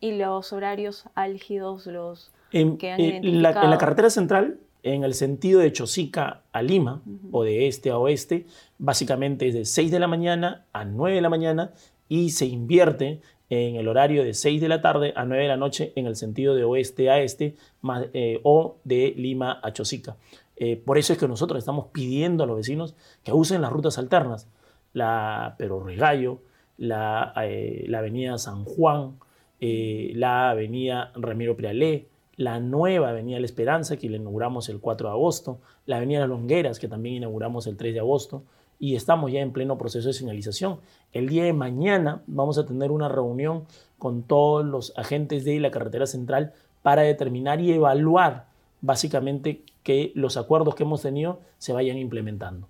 ¿Y 0.00 0.12
los 0.12 0.52
horarios 0.52 1.06
álgidos, 1.14 1.86
los 1.86 2.30
en, 2.52 2.76
que 2.76 2.92
han 2.92 3.00
eh, 3.00 3.20
en 3.22 3.40
la 3.40 3.78
carretera 3.78 4.10
central, 4.10 4.58
en 4.82 5.02
el 5.02 5.14
sentido 5.14 5.60
de 5.60 5.72
Chosica 5.72 6.42
a 6.52 6.60
Lima 6.60 7.00
o 7.32 7.42
de 7.42 7.68
este 7.68 7.88
a 7.88 7.96
oeste, 7.96 8.44
básicamente 8.76 9.48
es 9.48 9.54
de 9.54 9.64
6 9.64 9.90
de 9.90 9.98
la 9.98 10.06
mañana 10.06 10.66
a 10.74 10.84
9 10.84 11.16
de 11.16 11.22
la 11.22 11.30
mañana 11.30 11.72
y 12.06 12.32
se 12.32 12.44
invierte 12.44 13.22
en 13.48 13.76
el 13.76 13.88
horario 13.88 14.24
de 14.24 14.34
6 14.34 14.60
de 14.60 14.68
la 14.68 14.82
tarde 14.82 15.14
a 15.16 15.24
9 15.24 15.42
de 15.42 15.48
la 15.48 15.56
noche 15.56 15.94
en 15.96 16.06
el 16.06 16.16
sentido 16.16 16.54
de 16.54 16.64
oeste 16.64 17.08
a 17.08 17.22
este 17.22 17.56
eh, 18.12 18.40
o 18.42 18.76
de 18.84 19.14
Lima 19.16 19.58
a 19.62 19.72
Chosica. 19.72 20.16
Eh, 20.56 20.76
por 20.76 20.98
eso 20.98 21.12
es 21.12 21.18
que 21.18 21.28
nosotros 21.28 21.58
estamos 21.58 21.86
pidiendo 21.92 22.44
a 22.44 22.46
los 22.46 22.56
vecinos 22.56 22.94
que 23.22 23.32
usen 23.32 23.62
las 23.62 23.72
rutas 23.72 23.98
alternas, 23.98 24.48
la 24.92 25.56
Pero 25.58 25.82
Regallo, 25.82 26.40
la, 26.76 27.32
eh, 27.42 27.84
la 27.88 27.98
avenida 27.98 28.38
San 28.38 28.64
Juan, 28.64 29.18
eh, 29.60 30.12
la 30.14 30.50
avenida 30.50 31.12
Ramiro 31.14 31.56
Prialé, 31.56 32.08
la 32.36 32.60
nueva 32.60 33.10
avenida 33.10 33.38
La 33.38 33.46
Esperanza, 33.46 33.96
que 33.96 34.10
la 34.10 34.16
inauguramos 34.16 34.68
el 34.68 34.80
4 34.80 35.08
de 35.08 35.12
agosto, 35.12 35.58
la 35.86 35.96
avenida 35.96 36.20
Las 36.20 36.28
Longueras, 36.28 36.78
que 36.78 36.88
también 36.88 37.16
inauguramos 37.16 37.66
el 37.66 37.76
3 37.76 37.94
de 37.94 38.00
agosto, 38.00 38.42
y 38.78 38.96
estamos 38.96 39.30
ya 39.30 39.40
en 39.40 39.52
pleno 39.52 39.78
proceso 39.78 40.08
de 40.08 40.14
señalización. 40.14 40.80
El 41.12 41.28
día 41.28 41.44
de 41.44 41.52
mañana 41.52 42.22
vamos 42.26 42.58
a 42.58 42.66
tener 42.66 42.90
una 42.90 43.08
reunión 43.08 43.64
con 43.98 44.24
todos 44.24 44.64
los 44.64 44.92
agentes 44.96 45.44
de 45.44 45.60
la 45.60 45.70
carretera 45.70 46.06
central 46.06 46.52
para 46.82 47.02
determinar 47.02 47.60
y 47.60 47.72
evaluar 47.72 48.46
básicamente 48.84 49.62
que 49.82 50.12
los 50.14 50.36
acuerdos 50.36 50.74
que 50.74 50.82
hemos 50.82 51.00
tenido 51.02 51.40
se 51.58 51.72
vayan 51.72 51.96
implementando. 51.96 52.68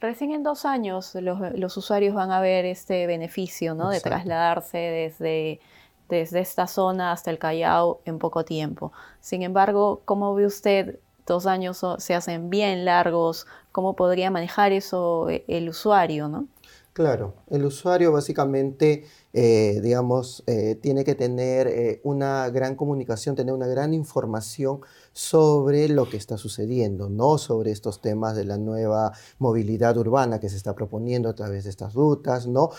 Recién 0.00 0.32
en 0.32 0.42
dos 0.42 0.64
años 0.64 1.14
los, 1.14 1.76
usuarios 1.76 2.14
van 2.14 2.32
a 2.32 2.40
ver 2.40 2.64
este 2.64 3.06
beneficio 3.06 3.74
¿no? 3.74 3.90
de 3.90 4.00
trasladarse 4.00 4.78
desde, 4.78 5.60
desde 6.08 6.40
esta 6.40 6.66
zona 6.66 7.12
hasta 7.12 7.30
el 7.30 7.38
Callao 7.38 8.00
en 8.04 8.18
poco 8.18 8.44
tiempo. 8.44 8.92
Sin 9.20 9.42
embargo, 9.42 10.02
¿cómo 10.04 10.34
ve 10.34 10.46
usted? 10.46 10.98
Dos 11.26 11.46
años 11.46 11.84
se 11.98 12.14
hacen 12.14 12.50
bien 12.50 12.84
largos. 12.84 13.46
¿Cómo 13.70 13.94
podría 13.94 14.30
manejar 14.30 14.72
eso 14.72 15.28
eh, 15.28 15.44
el 15.46 15.68
usuario? 15.68 16.26
¿no? 16.26 16.46
Claro, 16.92 17.36
el 17.48 17.64
usuario 17.64 18.10
básicamente, 18.10 19.04
eh, 19.32 19.78
digamos, 19.84 20.42
eh, 20.48 20.74
tiene 20.74 21.04
que 21.04 21.14
tener 21.14 21.68
eh, 21.68 22.00
una 22.02 22.48
gran 22.50 22.74
comunicación, 22.74 23.36
tener 23.36 23.54
una 23.54 23.68
gran 23.68 23.94
información 23.94 24.80
sobre 25.18 25.88
lo 25.88 26.08
que 26.08 26.16
está 26.16 26.38
sucediendo, 26.38 27.10
¿no? 27.10 27.38
Sobre 27.38 27.72
estos 27.72 28.00
temas 28.00 28.36
de 28.36 28.44
la 28.44 28.56
nueva 28.56 29.12
movilidad 29.40 29.96
urbana 29.96 30.38
que 30.38 30.48
se 30.48 30.56
está 30.56 30.76
proponiendo 30.76 31.28
a 31.28 31.34
través 31.34 31.64
de 31.64 31.70
estas 31.70 31.94
rutas, 31.94 32.46
¿no? 32.46 32.70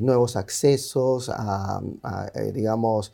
nuevos 0.00 0.34
accesos 0.34 1.30
a, 1.32 1.80
digamos, 2.52 3.12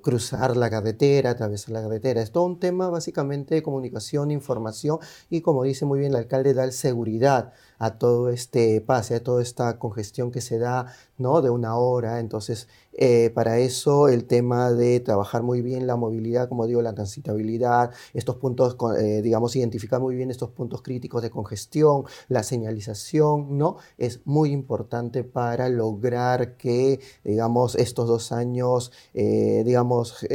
cruzar 0.00 0.56
la 0.56 0.68
carretera, 0.68 1.30
atravesar 1.30 1.70
la 1.70 1.82
carretera. 1.82 2.20
Es 2.22 2.32
todo 2.32 2.44
un 2.44 2.58
tema 2.58 2.90
básicamente 2.90 3.54
de 3.54 3.62
comunicación, 3.62 4.32
información 4.32 4.98
y 5.30 5.40
como 5.40 5.62
dice 5.62 5.86
muy 5.86 6.00
bien 6.00 6.10
el 6.10 6.16
alcalde, 6.16 6.54
dar 6.54 6.72
seguridad 6.72 7.52
a 7.78 7.98
todo 7.98 8.30
este 8.30 8.80
pase, 8.80 9.14
a 9.14 9.22
toda 9.22 9.42
esta 9.42 9.78
congestión 9.78 10.32
que 10.32 10.40
se 10.40 10.58
da, 10.58 10.92
¿no? 11.18 11.40
De 11.40 11.50
una 11.50 11.76
hora. 11.76 12.18
Entonces, 12.18 12.66
eh, 12.94 13.30
para 13.34 13.58
eso 13.58 14.08
el 14.08 14.24
tema 14.26 14.70
de 14.70 15.00
trabajar 15.00 15.42
muy 15.42 15.62
bien 15.62 15.86
la 15.86 15.96
movilidad, 15.96 16.48
como 16.48 16.66
digo, 16.66 16.82
la 16.82 16.94
transitabilidad, 16.94 17.90
estos 18.12 18.36
puntos, 18.36 18.76
eh, 18.98 19.22
digamos, 19.22 19.56
identificar 19.56 20.00
muy 20.00 20.14
bien 20.14 20.30
estos 20.30 20.50
puntos 20.50 20.82
críticos 20.82 21.22
de 21.22 21.30
congestión, 21.30 22.04
la 22.28 22.42
señalización, 22.42 23.56
¿no? 23.56 23.76
Es 23.98 24.20
muy 24.24 24.52
importante 24.52 25.24
para 25.24 25.68
lograr 25.68 26.56
que, 26.56 27.00
digamos, 27.24 27.74
estos 27.76 28.06
dos 28.08 28.32
años, 28.32 28.92
eh, 29.14 29.62
digamos, 29.64 30.26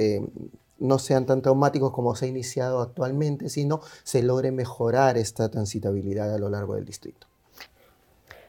no 0.79 0.99
sean 0.99 1.25
tan 1.25 1.41
traumáticos 1.41 1.91
como 1.91 2.15
se 2.15 2.25
ha 2.25 2.27
iniciado 2.27 2.81
actualmente, 2.81 3.49
sino 3.49 3.81
se 4.03 4.21
logre 4.21 4.51
mejorar 4.51 5.17
esta 5.17 5.49
transitabilidad 5.49 6.33
a 6.33 6.37
lo 6.37 6.49
largo 6.49 6.75
del 6.75 6.85
distrito. 6.85 7.27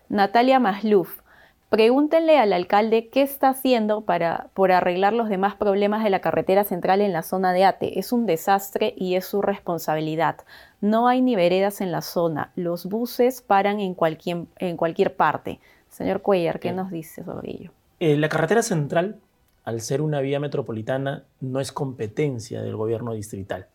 Natalia 0.08 0.58
Masluf. 0.58 1.20
Pregúntenle 1.70 2.38
al 2.38 2.54
alcalde 2.54 3.08
qué 3.08 3.20
está 3.20 3.50
haciendo 3.50 4.00
para, 4.00 4.48
por 4.54 4.72
arreglar 4.72 5.12
los 5.12 5.28
demás 5.28 5.54
problemas 5.54 6.02
de 6.02 6.08
la 6.08 6.20
carretera 6.20 6.64
central 6.64 7.02
en 7.02 7.12
la 7.12 7.22
zona 7.22 7.52
de 7.52 7.66
Ate. 7.66 7.98
Es 7.98 8.10
un 8.10 8.24
desastre 8.24 8.94
y 8.96 9.16
es 9.16 9.26
su 9.26 9.42
responsabilidad. 9.42 10.36
No 10.80 11.08
hay 11.08 11.20
ni 11.20 11.36
veredas 11.36 11.82
en 11.82 11.92
la 11.92 12.00
zona. 12.00 12.52
Los 12.56 12.86
buses 12.86 13.42
paran 13.42 13.80
en 13.80 13.92
cualquier, 13.92 14.44
en 14.56 14.78
cualquier 14.78 15.14
parte. 15.14 15.60
Señor 15.90 16.22
Cuellar, 16.22 16.58
¿qué 16.58 16.72
nos 16.72 16.90
dice 16.90 17.22
sobre 17.22 17.50
ello? 17.50 17.70
Eh, 18.00 18.16
la 18.16 18.30
carretera 18.30 18.62
central, 18.62 19.16
al 19.64 19.82
ser 19.82 20.00
una 20.00 20.20
vía 20.20 20.40
metropolitana, 20.40 21.24
no 21.40 21.60
es 21.60 21.70
competencia 21.70 22.62
del 22.62 22.76
gobierno 22.76 23.12
distrital. 23.12 23.66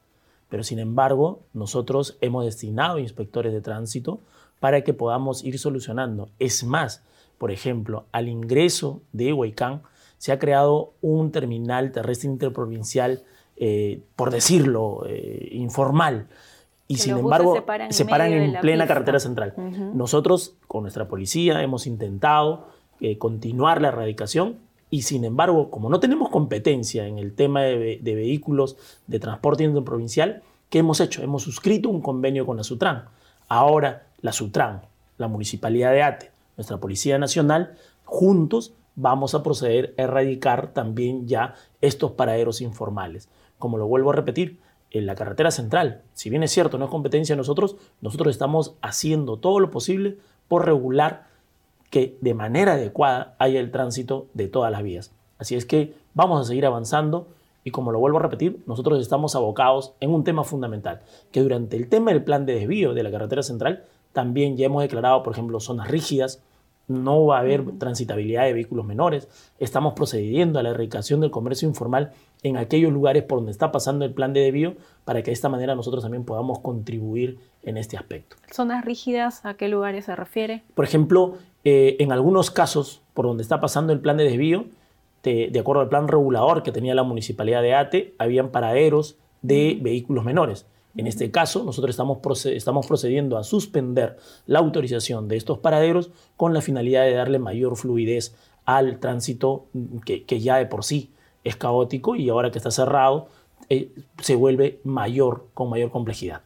Pero 0.50 0.64
sin 0.64 0.80
embargo, 0.80 1.42
nosotros 1.54 2.18
hemos 2.22 2.46
destinado 2.46 2.98
inspectores 2.98 3.54
de 3.54 3.62
tránsito 3.62 4.20
para 4.60 4.82
que 4.82 4.94
podamos 4.94 5.44
ir 5.44 5.60
solucionando. 5.60 6.30
Es 6.40 6.64
más, 6.64 7.04
por 7.44 7.52
ejemplo, 7.52 8.06
al 8.14 8.30
ingreso 8.30 9.02
de 9.12 9.34
Huaycán 9.34 9.82
se 10.18 10.32
ha 10.32 10.40
creado 10.40 10.94
un 11.02 11.34
terminal 11.34 11.92
terrestre 11.92 12.30
interprovincial, 12.30 13.26
eh, 13.58 14.00
por 14.16 14.32
decirlo, 14.32 15.04
eh, 15.10 15.50
informal. 15.52 16.30
Y 16.88 17.00
sin 17.00 17.18
embargo, 17.18 17.54
se 17.90 18.06
paran, 18.06 18.32
en, 18.32 18.62
plena 18.62 18.88
carretera 18.88 19.20
central. 19.20 19.56
Nosotros, 19.94 20.56
con 20.70 20.84
nuestra 20.84 21.10
policía, 21.10 21.62
hemos 21.62 21.86
intentado 21.86 22.70
eh, 23.02 23.18
continuar 23.18 23.82
la 23.82 23.90
erradicación 23.90 24.60
y 24.90 25.02
sin 25.02 25.26
embargo, 25.26 25.70
como 25.70 25.90
no 25.90 26.00
tenemos 26.00 26.30
competencia 26.30 27.08
en 27.08 27.18
el 27.18 27.36
tema 27.36 27.64
de, 27.64 28.00
de 28.02 28.16
vehículos 28.16 28.78
de 29.08 29.20
transporte 29.20 29.66
interprovincial, 29.66 30.44
¿qué 30.70 30.80
hemos 30.80 31.02
hecho? 31.02 31.22
Hemos 31.22 31.44
suscrito 31.44 31.90
un 31.90 32.00
convenio 32.00 32.46
con 32.46 32.56
la 32.56 32.64
Sutran. 32.64 33.04
Ahora, 33.50 34.08
la 34.22 34.32
Sutran, 34.32 34.84
la 35.18 35.28
Municipalidad 35.28 35.92
de 35.92 36.04
Ate, 36.04 36.33
nuestra 36.58 36.78
Policía 36.78 37.18
Nacional, 37.18 37.76
juntos 38.06 38.74
vamos 38.96 39.34
a 39.34 39.44
proceder 39.44 39.94
a 39.98 40.04
erradicar 40.04 40.74
también 40.74 41.28
ya 41.28 41.56
estos 41.82 42.12
paraderos 42.12 42.62
informales. 42.62 43.30
Como 43.58 43.78
lo 43.78 43.88
vuelvo 43.88 44.12
a 44.12 44.16
repetir, 44.16 44.60
en 44.92 45.08
la 45.08 45.16
carretera 45.16 45.50
central, 45.50 46.04
si 46.14 46.30
bien 46.30 46.44
es 46.44 46.52
cierto, 46.52 46.78
no 46.78 46.86
es 46.86 46.92
competencia 46.92 47.34
de 47.34 47.38
nosotros, 47.38 47.78
nosotros 48.00 48.30
estamos 48.30 48.76
haciendo 48.82 49.38
todo 49.38 49.60
lo 49.60 49.72
posible 49.72 50.18
por 50.48 50.66
regular 50.68 51.26
que 51.90 52.18
de 52.22 52.36
manera 52.36 52.74
adecuada 52.74 53.36
haya 53.40 53.60
el 53.60 53.72
tránsito 53.72 54.28
de 54.36 54.48
todas 54.48 54.72
las 54.72 54.84
vías. 54.84 55.12
Así 55.40 55.56
es 55.56 55.66
que 55.66 55.96
vamos 56.14 56.40
a 56.40 56.48
seguir 56.48 56.66
avanzando 56.66 57.28
y 57.64 57.72
como 57.72 57.92
lo 57.92 58.00
vuelvo 58.00 58.20
a 58.20 58.22
repetir, 58.22 58.62
nosotros 58.68 59.02
estamos 59.02 59.36
abocados 59.36 59.94
en 60.00 60.12
un 60.12 60.24
tema 60.24 60.44
fundamental, 60.44 61.02
que 61.32 61.42
durante 61.42 61.76
el 61.76 61.90
tema 61.90 62.12
del 62.12 62.24
plan 62.24 62.46
de 62.46 62.56
desvío 62.56 62.94
de 62.94 63.04
la 63.04 63.12
carretera 63.12 63.42
central, 63.42 63.86
también 64.14 64.56
ya 64.56 64.68
hemos 64.68 64.82
declarado, 64.82 65.24
por 65.24 65.34
ejemplo, 65.34 65.60
zonas 65.60 65.90
rígidas, 65.90 66.42
no 66.88 67.26
va 67.26 67.38
a 67.38 67.40
haber 67.40 67.78
transitabilidad 67.78 68.44
de 68.46 68.54
vehículos 68.54 68.86
menores. 68.86 69.28
Estamos 69.60 69.94
procediendo 69.94 70.60
a 70.60 70.64
la 70.64 70.70
erradicación 70.70 71.22
del 71.22 71.32
comercio 71.32 71.68
informal 71.68 72.12
en 72.44 72.58
aquellos 72.58 72.92
lugares 72.92 73.24
por 73.24 73.40
donde 73.40 73.52
está 73.52 73.72
pasando 73.72 74.06
el 74.06 74.14
plan 74.14 74.34
de 74.34 74.42
desvío 74.42 74.76
para 75.06 75.22
que 75.22 75.32
de 75.32 75.34
esta 75.34 75.50
manera 75.50 75.76
nosotros 75.76 76.04
también 76.04 76.26
podamos 76.26 76.60
contribuir 76.60 77.40
en 77.64 77.78
este 77.78 77.98
aspecto. 77.98 78.36
¿Zonas 78.52 78.84
rígidas 78.84 79.46
a 79.46 79.54
qué 79.54 79.70
lugares 79.70 80.06
se 80.06 80.16
refiere? 80.16 80.64
Por 80.76 80.86
ejemplo, 80.86 81.38
eh, 81.64 81.96
en 82.00 82.12
algunos 82.12 82.52
casos 82.52 83.02
por 83.14 83.26
donde 83.26 83.44
está 83.44 83.62
pasando 83.62 83.94
el 83.94 84.00
plan 84.00 84.18
de 84.18 84.26
desvío, 84.26 84.66
de, 85.24 85.58
acuerdo 85.58 85.82
al 85.82 85.90
plan 85.90 86.10
regulador 86.10 86.64
que 86.64 86.74
tenía 86.74 86.94
la 86.94 87.04
municipalidad 87.04 87.62
de 87.62 87.74
Ate, 87.76 88.14
habían 88.18 88.50
paraderos 88.50 89.16
de 89.42 89.80
vehículos 89.82 90.26
menores. 90.26 90.66
En 90.96 91.08
este 91.08 91.32
caso, 91.32 91.64
nosotros 91.64 91.90
estamos, 91.90 92.46
estamos 92.46 92.86
procediendo 92.86 93.38
a 93.38 93.44
suspender 93.44 94.18
la 94.46 94.60
autorización 94.60 95.28
de 95.28 95.38
estos 95.38 95.58
paraderos 95.58 96.12
con 96.38 96.54
la 96.54 96.62
finalidad 96.62 97.04
de 97.04 97.14
darle 97.14 97.40
mayor 97.40 97.76
fluidez 97.76 98.36
al 98.66 99.00
tránsito 99.00 99.66
que, 100.06 100.40
ya 100.40 100.58
de 100.58 100.66
por 100.68 100.84
sí 100.84 101.12
es 101.44 101.56
caótico 101.56 102.16
y 102.16 102.30
ahora 102.30 102.52
que 102.52 102.60
está 102.60 102.72
cerrado 102.72 103.28
eh, 103.70 103.92
se 104.22 104.36
vuelve 104.36 104.80
mayor, 104.84 105.48
con 105.54 105.70
mayor 105.70 105.92
complejidad. 105.92 106.42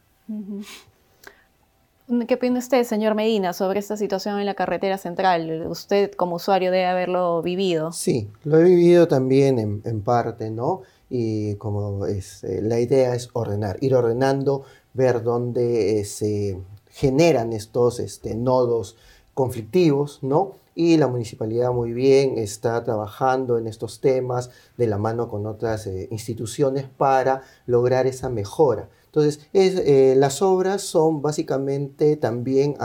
¿Qué 2.26 2.34
opina 2.34 2.58
usted, 2.58 2.84
señor 2.84 3.14
Medina, 3.14 3.52
sobre 3.52 3.80
esta 3.80 3.98
situación 3.98 4.40
en 4.40 4.46
la 4.46 4.54
carretera 4.54 4.96
central? 4.96 5.66
Usted 5.68 6.12
como 6.12 6.36
usuario 6.36 6.70
debe 6.70 6.86
haberlo 6.86 7.42
vivido. 7.42 7.92
Sí, 7.92 8.30
lo 8.44 8.58
he 8.58 8.64
vivido 8.64 9.08
también 9.08 9.58
en, 9.58 9.82
en 9.84 10.00
parte, 10.00 10.50
¿no? 10.50 10.82
Y 11.10 11.54
como 11.56 12.06
es, 12.06 12.44
eh, 12.44 12.60
la 12.62 12.80
idea 12.80 13.14
es 13.14 13.30
ordenar, 13.32 13.78
ir 13.80 13.94
ordenando, 13.94 14.64
ver 14.94 15.22
dónde 15.22 16.00
eh, 16.00 16.04
se 16.04 16.58
generan 16.90 17.52
estos 17.52 18.00
este, 18.00 18.34
nodos 18.34 18.96
conflictivos, 19.34 20.18
¿no? 20.22 20.52
Y 20.74 20.96
la 20.96 21.08
municipalidad 21.08 21.72
muy 21.72 21.92
bien 21.92 22.38
está 22.38 22.84
trabajando 22.84 23.58
en 23.58 23.66
estos 23.66 24.00
temas 24.00 24.50
de 24.76 24.86
la 24.86 24.98
mano 24.98 25.28
con 25.28 25.46
otras 25.46 25.86
eh, 25.86 26.08
instituciones 26.10 26.84
para 26.84 27.42
lograr 27.66 28.06
esa 28.06 28.28
mejora. 28.28 28.88
Entonces, 29.06 29.40
es, 29.52 30.16
las 30.18 30.42
obras 30.42 30.82
son 30.82 31.22
básicamente 31.22 32.16
también, 32.16 32.76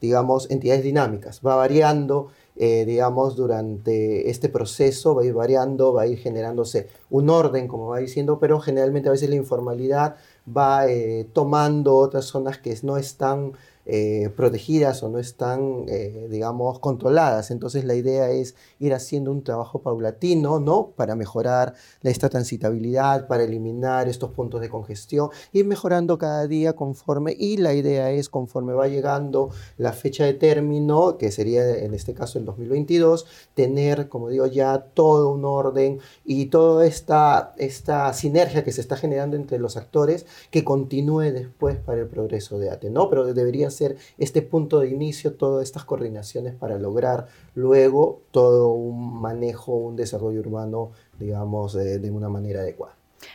digamos, 0.00 0.50
entidades 0.50 0.82
dinámicas, 0.82 1.42
va 1.46 1.54
variando 1.56 2.28
eh, 2.56 2.84
digamos, 2.84 3.34
durante 3.34 4.28
este 4.30 4.48
proceso 4.48 5.14
va 5.14 5.22
a 5.22 5.24
ir 5.24 5.32
variando, 5.32 5.92
va 5.92 6.02
a 6.02 6.06
ir 6.06 6.18
generándose 6.18 6.88
un 7.10 7.30
orden, 7.30 7.66
como 7.66 7.88
va 7.88 7.98
diciendo, 7.98 8.38
pero 8.38 8.60
generalmente 8.60 9.08
a 9.08 9.12
veces 9.12 9.30
la 9.30 9.36
informalidad 9.36 10.16
va 10.46 10.86
eh, 10.86 11.26
tomando 11.32 11.96
otras 11.96 12.26
zonas 12.26 12.58
que 12.58 12.76
no 12.82 12.96
están 12.96 13.52
eh, 13.84 14.30
protegidas 14.36 15.02
o 15.02 15.08
no 15.08 15.18
están, 15.18 15.86
eh, 15.88 16.28
digamos, 16.30 16.78
controladas. 16.78 17.50
Entonces 17.50 17.84
la 17.84 17.94
idea 17.94 18.30
es 18.30 18.54
ir 18.78 18.94
haciendo 18.94 19.32
un 19.32 19.42
trabajo 19.42 19.82
paulatino, 19.82 20.60
¿no? 20.60 20.92
Para 20.94 21.16
mejorar 21.16 21.74
esta 22.02 22.28
transitabilidad, 22.28 23.26
para 23.26 23.42
eliminar 23.42 24.08
estos 24.08 24.30
puntos 24.30 24.60
de 24.60 24.68
congestión, 24.68 25.30
ir 25.52 25.66
mejorando 25.66 26.16
cada 26.16 26.46
día 26.46 26.74
conforme, 26.74 27.34
y 27.36 27.56
la 27.56 27.74
idea 27.74 28.12
es 28.12 28.28
conforme 28.28 28.72
va 28.72 28.86
llegando 28.86 29.50
la 29.78 29.92
fecha 29.92 30.24
de 30.24 30.34
término, 30.34 31.18
que 31.18 31.32
sería 31.32 31.68
en 31.78 31.94
este 31.94 32.14
caso 32.14 32.38
el 32.38 32.44
2022, 32.44 33.26
tener, 33.54 34.08
como 34.08 34.28
digo, 34.28 34.46
ya 34.46 34.78
todo 34.94 35.32
un 35.32 35.44
orden 35.44 35.98
y 36.24 36.46
toda 36.46 36.86
esta, 36.86 37.54
esta 37.58 38.12
sinergia 38.12 38.62
que 38.62 38.72
se 38.72 38.80
está 38.80 38.96
generando 38.96 39.36
entre 39.36 39.58
los 39.58 39.76
actores 39.76 40.26
que 40.50 40.64
continúe 40.64 41.32
después 41.32 41.78
para 41.78 42.00
el 42.00 42.06
progreso 42.06 42.58
de 42.58 42.70
ATE, 42.70 42.90
¿no? 42.90 43.10
Pero 43.10 43.32
debería 43.34 43.71
ser 43.72 43.96
este 44.18 44.42
punto 44.42 44.80
de 44.80 44.88
inicio, 44.88 45.34
todas 45.34 45.64
estas 45.64 45.84
coordinaciones 45.84 46.54
para 46.54 46.78
lograr 46.78 47.26
luego 47.54 48.20
todo 48.30 48.68
un 48.68 49.20
manejo, 49.20 49.72
un 49.72 49.96
desarrollo 49.96 50.40
urbano, 50.40 50.92
digamos, 51.18 51.72
de, 51.72 52.10
una 52.10 52.28
manera 52.28 52.60
adecuada. 52.60 52.94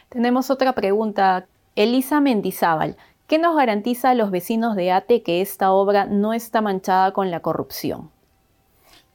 Tenemos 0.09 0.49
otra 0.49 0.73
pregunta. 0.73 1.47
Elisa 1.75 2.21
Mendizábal, 2.21 2.97
¿qué 3.27 3.37
nos 3.37 3.55
garantiza 3.55 4.11
a 4.11 4.15
los 4.15 4.31
vecinos 4.31 4.75
de 4.75 4.91
ATE 4.91 5.21
que 5.21 5.41
esta 5.41 5.71
obra 5.71 6.05
no 6.05 6.33
está 6.33 6.61
manchada 6.61 7.11
con 7.11 7.29
la 7.29 7.41
corrupción? 7.41 8.09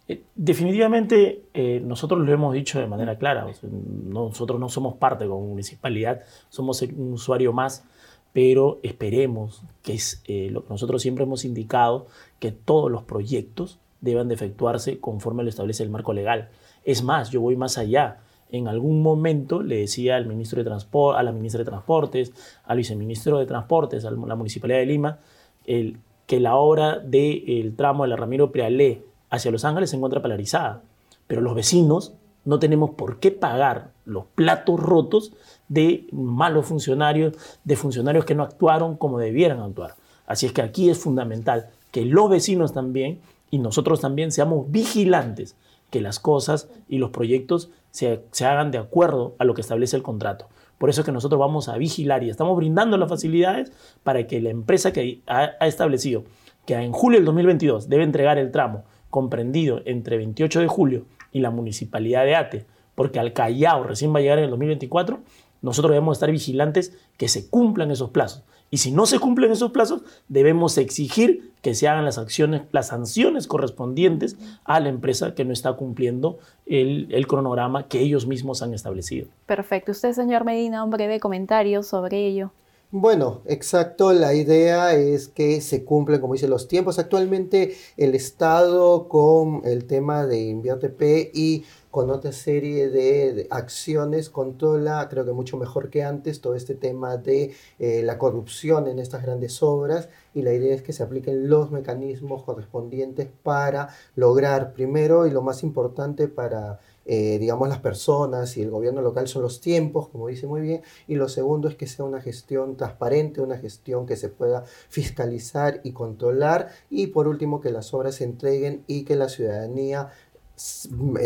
Eh, 0.09 0.25
definitivamente 0.35 1.45
eh, 1.55 1.81
nosotros 1.85 2.21
lo 2.21 2.33
hemos 2.33 2.55
dicho 2.55 2.79
de 2.81 2.87
manera 2.87 3.17
clara, 3.17 3.47
nosotros 3.63 4.59
no 4.59 4.69
somos 4.69 4.95
parte 4.97 5.27
como 5.27 5.47
municipalidad, 5.47 6.23
somos 6.49 6.83
un 6.83 7.13
usuario 7.13 7.53
más 7.53 7.85
pero 8.33 8.81
esperemos 8.83 9.63
que 9.83 9.95
es 9.95 10.23
eh, 10.27 10.49
lo 10.51 10.65
que 10.65 10.71
nosotros 10.71 11.03
siempre 11.03 11.25
hemos 11.25 11.45
indicado, 11.45 12.07
que 12.39 12.53
todos 12.53 12.91
los 12.91 13.03
proyectos 13.03 13.79
deben 14.01 14.29
de 14.29 14.35
efectuarse 14.35 14.99
conforme 14.99 15.43
lo 15.43 15.51
establece 15.51 15.83
el 15.83 15.91
marco 15.91 16.13
legal. 16.13 16.49
Es 16.85 17.03
más, 17.03 17.31
yo 17.31 17.41
voy 17.41 17.57
más 17.57 17.79
allá. 17.79 18.21
En 18.51 18.69
algún 18.69 19.03
momento 19.03 19.63
le 19.63 19.77
decía 19.77 20.17
al 20.17 20.27
ministro 20.27 20.59
de 20.59 20.65
Transporte, 20.65 21.19
a 21.19 21.23
la 21.23 21.33
ministra 21.33 21.61
de 21.61 21.65
Transportes, 21.65 22.33
al 22.65 22.77
viceministro 22.77 23.39
de 23.39 23.47
Transportes, 23.47 24.05
a 24.05 24.11
la 24.11 24.35
Municipalidad 24.35 24.81
de 24.81 24.87
Lima, 24.87 25.21
que 25.65 26.41
la 26.41 26.57
obra 26.57 26.99
del 26.99 27.75
tramo 27.77 28.03
de 28.03 28.11
la 28.11 28.17
Ramiro 28.17 28.53
Prealé 28.53 29.05
hacia 29.31 29.51
Los 29.51 29.65
Ángeles 29.65 29.91
se 29.91 29.97
encuentra 29.97 30.21
polarizada. 30.21 30.83
Pero 31.27 31.41
los 31.41 31.55
vecinos 31.55 32.15
no 32.45 32.59
tenemos 32.59 32.91
por 32.91 33.21
qué 33.21 33.31
pagar 33.31 33.92
los 34.05 34.27
platos 34.27 34.79
rotos 34.81 35.33
de 35.69 36.07
malos 36.13 36.67
funcionarios, 36.67 37.35
de 37.65 37.77
funcionarios 37.77 38.25
que 38.25 38.35
no 38.35 38.43
actuaron 38.43 38.97
como 38.97 39.19
debieran 39.19 39.61
actuar. 39.61 39.95
Así 40.27 40.47
es 40.47 40.53
que 40.53 40.63
aquí 40.63 40.91
es 40.91 40.99
fundamental 40.99 41.71
que 41.91 42.05
los 42.05 42.31
vecinos 42.31 42.73
también 42.73 43.21
y 43.51 43.59
nosotros 43.59 44.01
también 44.01 44.33
seamos 44.33 44.71
vigilantes 44.71 45.57
que 45.91 46.01
las 46.01 46.19
cosas 46.19 46.69
y 46.89 46.99
los 46.99 47.11
proyectos 47.11 47.71
se, 47.91 48.25
hagan 48.41 48.71
de 48.71 48.79
acuerdo 48.79 49.35
a 49.39 49.45
lo 49.45 49.55
que 49.55 49.61
establece 49.61 49.97
el 49.97 50.03
contrato. 50.03 50.49
Por 50.79 50.91
eso 50.91 51.03
es 51.03 51.05
que 51.05 51.13
nosotros 51.13 51.39
vamos 51.39 51.69
a 51.69 51.77
vigilar 51.77 52.25
y 52.25 52.31
estamos 52.31 52.57
brindando 52.57 52.97
las 52.97 53.09
facilidades 53.09 53.71
para 54.03 54.27
que 54.27 54.41
la 54.41 54.51
empresa 54.51 54.93
que 54.93 55.21
ha, 55.27 55.51
ha 55.61 55.67
establecido 55.67 56.25
que 56.67 56.75
en 56.75 56.93
julio 56.93 57.19
del 57.19 57.27
2022 57.27 57.89
debe 57.89 58.05
entregar 58.05 58.39
el 58.39 58.51
tramo 58.51 58.85
comprendido 59.11 59.83
entre 59.85 60.17
28 60.17 60.61
de 60.61 60.67
julio 60.67 61.05
y 61.31 61.41
la 61.41 61.51
municipalidad 61.51 62.25
de 62.25 62.37
Ate, 62.37 62.67
porque 62.95 63.19
al 63.19 63.33
Callao 63.33 63.85
recién 63.85 64.15
va 64.15 64.19
a 64.19 64.23
llegar 64.23 64.39
en 64.39 64.45
el 64.45 64.51
2024, 64.51 65.21
nosotros 65.63 65.93
debemos 65.93 66.17
estar 66.17 66.31
vigilantes 66.31 66.93
que 67.17 67.29
se 67.29 67.49
cumplan 67.49 67.91
esos 67.91 68.11
plazos. 68.11 68.43
Y 68.71 68.79
si 68.79 68.91
no 68.91 69.05
se 69.05 69.19
cumplen 69.19 69.53
esos 69.53 69.71
plazos, 69.71 70.01
debemos 70.29 70.79
exigir 70.79 71.53
que 71.61 71.75
se 71.75 71.89
hagan 71.89 72.07
las 72.07 72.17
acciones, 72.17 72.63
las 72.73 72.89
sanciones 72.89 73.47
correspondientes 73.47 74.39
a 74.65 74.81
la 74.81 74.89
empresa 74.89 75.35
que 75.35 75.45
no 75.45 75.53
está 75.53 75.75
cumpliendo 75.75 76.39
el, 76.65 77.07
el, 77.13 77.27
cronograma 77.27 77.87
que 77.87 78.01
ellos 78.01 78.27
mismos 78.27 78.63
han 78.63 78.73
establecido. 78.73 79.29
Perfecto. 79.45 79.93
Usted, 79.93 80.13
señor 80.15 80.45
Medina, 80.45 80.83
un 80.85 80.91
breve 80.91 81.21
comentario 81.21 81.83
sobre 81.83 82.27
ello. 82.27 82.51
Bueno, 82.95 83.41
exacto. 83.47 84.13
La 84.13 84.35
idea 84.35 84.95
es 84.95 85.29
que 85.29 85.63
se 85.63 85.83
cumplen, 85.83 86.21
como 86.21 86.35
dicen, 86.35 86.51
los 86.51 86.69
tiempos. 86.69 86.99
Actualmente 86.99 87.75
el 87.97 88.15
Estado 88.15 89.09
con 89.09 89.63
el 89.65 89.87
tema 89.87 90.27
de 90.27 90.41
Invierte 90.43 91.31
y 91.33 91.65
con 91.93 92.11
otra 92.11 92.33
serie 92.33 92.89
de, 92.89 93.47
acciones 93.51 94.31
controla, 94.31 95.07
creo 95.11 95.27
que 95.27 95.33
mucho 95.33 95.59
mejor 95.59 95.91
que 95.91 96.03
antes, 96.03 96.41
todo 96.41 96.55
este 96.55 96.75
tema 96.75 97.19
de 97.19 97.53
eh, 97.79 98.03
la 98.03 98.17
corrupción 98.17 98.89
en 98.89 98.99
estas 98.99 99.23
grandes 99.23 99.63
obras 99.63 100.09
y 100.33 100.41
la 100.41 100.55
idea 100.55 100.75
es 100.75 100.81
que 100.81 100.95
se 100.95 101.03
apliquen 101.03 101.51
los 101.51 101.71
mecanismos 101.71 102.45
correspondientes 102.45 103.29
para 103.43 103.91
lograr 104.17 104.73
primero 104.73 105.27
y 105.27 105.33
lo 105.33 105.43
más 105.43 105.63
importante 105.63 106.29
para 106.29 106.81
eh, 107.05 107.39
digamos, 107.41 107.69
las 107.69 107.81
personas 107.81 108.57
y 108.57 108.63
el 108.63 108.71
gobierno 108.71 109.03
local 109.03 109.27
son 109.27 109.43
los 109.43 109.61
tiempos, 109.61 110.09
como 110.09 110.29
dice 110.29 110.47
muy 110.47 110.61
bien, 110.61 110.83
y 111.09 111.17
lo 111.17 111.29
segundo 111.29 111.69
es 111.69 111.75
que 111.75 111.89
sea 111.89 112.05
una 112.05 112.21
gestión 112.21 112.77
transparente, 112.77 113.41
una 113.41 113.59
gestión 113.59 114.07
que 114.07 114.17
se 114.17 114.29
pueda 114.29 114.65
fiscalizar 114.89 115.81
y 115.83 115.93
controlar, 115.93 116.69
y 116.91 117.09
por 117.09 117.27
último 117.27 117.61
que 117.61 117.71
las 117.71 117.93
obras 117.93 118.17
se 118.17 118.25
entreguen 118.25 118.85
y 118.87 119.05
que 119.05 119.17
la 119.17 119.29
ciudadanía 119.29 120.11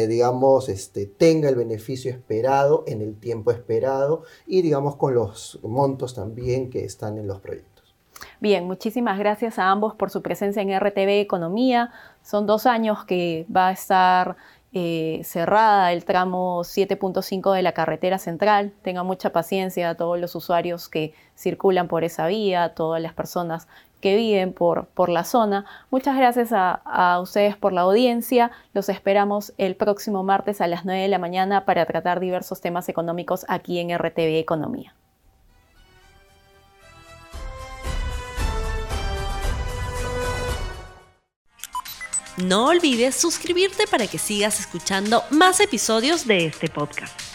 digamos, 0.09 0.69
este, 0.69 1.07
tenga 1.07 1.49
el 1.49 1.57
beneficio 1.57 2.11
esperado 2.11 2.85
en 2.87 3.03
el 3.03 3.19
tiempo 3.19 3.51
esperado 3.51 4.23
y 4.47 4.63
digamos 4.63 4.97
con 4.97 5.15
los 5.15 5.59
montos 5.63 6.15
también 6.15 6.71
que 6.71 6.85
están 6.85 7.19
en 7.19 7.27
los 7.27 7.41
proyectos. 7.41 7.95
Bien, 8.41 8.67
muchísimas 8.67 9.19
gracias 9.19 9.59
a 9.59 9.71
ambos 9.71 9.95
por 9.95 10.11
su 10.11 10.23
presencia 10.23 10.63
en 10.63 10.79
RTV 10.79 11.21
Economía. 11.21 11.91
Son 12.23 12.47
dos 12.47 12.67
años 12.67 13.05
que 13.05 13.47
va 13.55 13.69
a 13.69 13.73
estar 13.73 14.37
eh, 14.73 15.23
cerrada 15.25 15.93
el 15.93 16.05
tramo 16.05 16.61
7.5 16.61 17.55
de 17.55 17.63
la 17.63 17.73
carretera 17.73 18.19
central. 18.19 18.75
Tengan 18.83 19.07
mucha 19.07 19.33
paciencia 19.33 19.91
a 19.91 19.95
todos 19.95 20.21
los 20.21 20.35
usuarios 20.35 20.89
que 20.89 21.15
circulan 21.35 21.89
por 21.89 22.05
esa 22.05 22.27
vía, 22.27 22.75
todas 22.75 23.01
las 23.01 23.15
personas 23.15 23.69
que 24.01 24.17
viven 24.17 24.53
por, 24.53 24.87
por 24.87 25.09
la 25.09 25.25
zona. 25.25 25.65
Muchas 25.91 26.17
gracias 26.17 26.53
a, 26.53 26.73
a, 26.73 27.21
ustedes 27.21 27.57
por 27.57 27.73
la 27.73 27.83
audiencia. 27.83 28.51
Los 28.73 28.89
esperamos 28.89 29.53
el 29.59 29.77
próximo 29.77 30.23
martes 30.23 30.61
a 30.61 30.67
las 30.67 30.85
9 30.85 31.03
de 31.03 31.09
la 31.09 31.19
mañana 31.19 31.65
para 31.65 31.87
tratar 31.87 32.21
diversos 32.21 32.61
temas 32.61 32.89
económicos 32.89 33.45
aquí 33.49 33.79
en 33.79 33.97
RTV 33.97 34.39
Economía. 34.39 34.95
No 42.37 42.67
olvides 42.67 43.15
suscribirte 43.15 43.87
para 43.87 44.07
que 44.07 44.19
sigas 44.19 44.61
escuchando 44.61 45.23
más 45.31 45.59
episodios 45.61 46.27
de 46.27 46.45
este 46.45 46.69
podcast. 46.69 47.26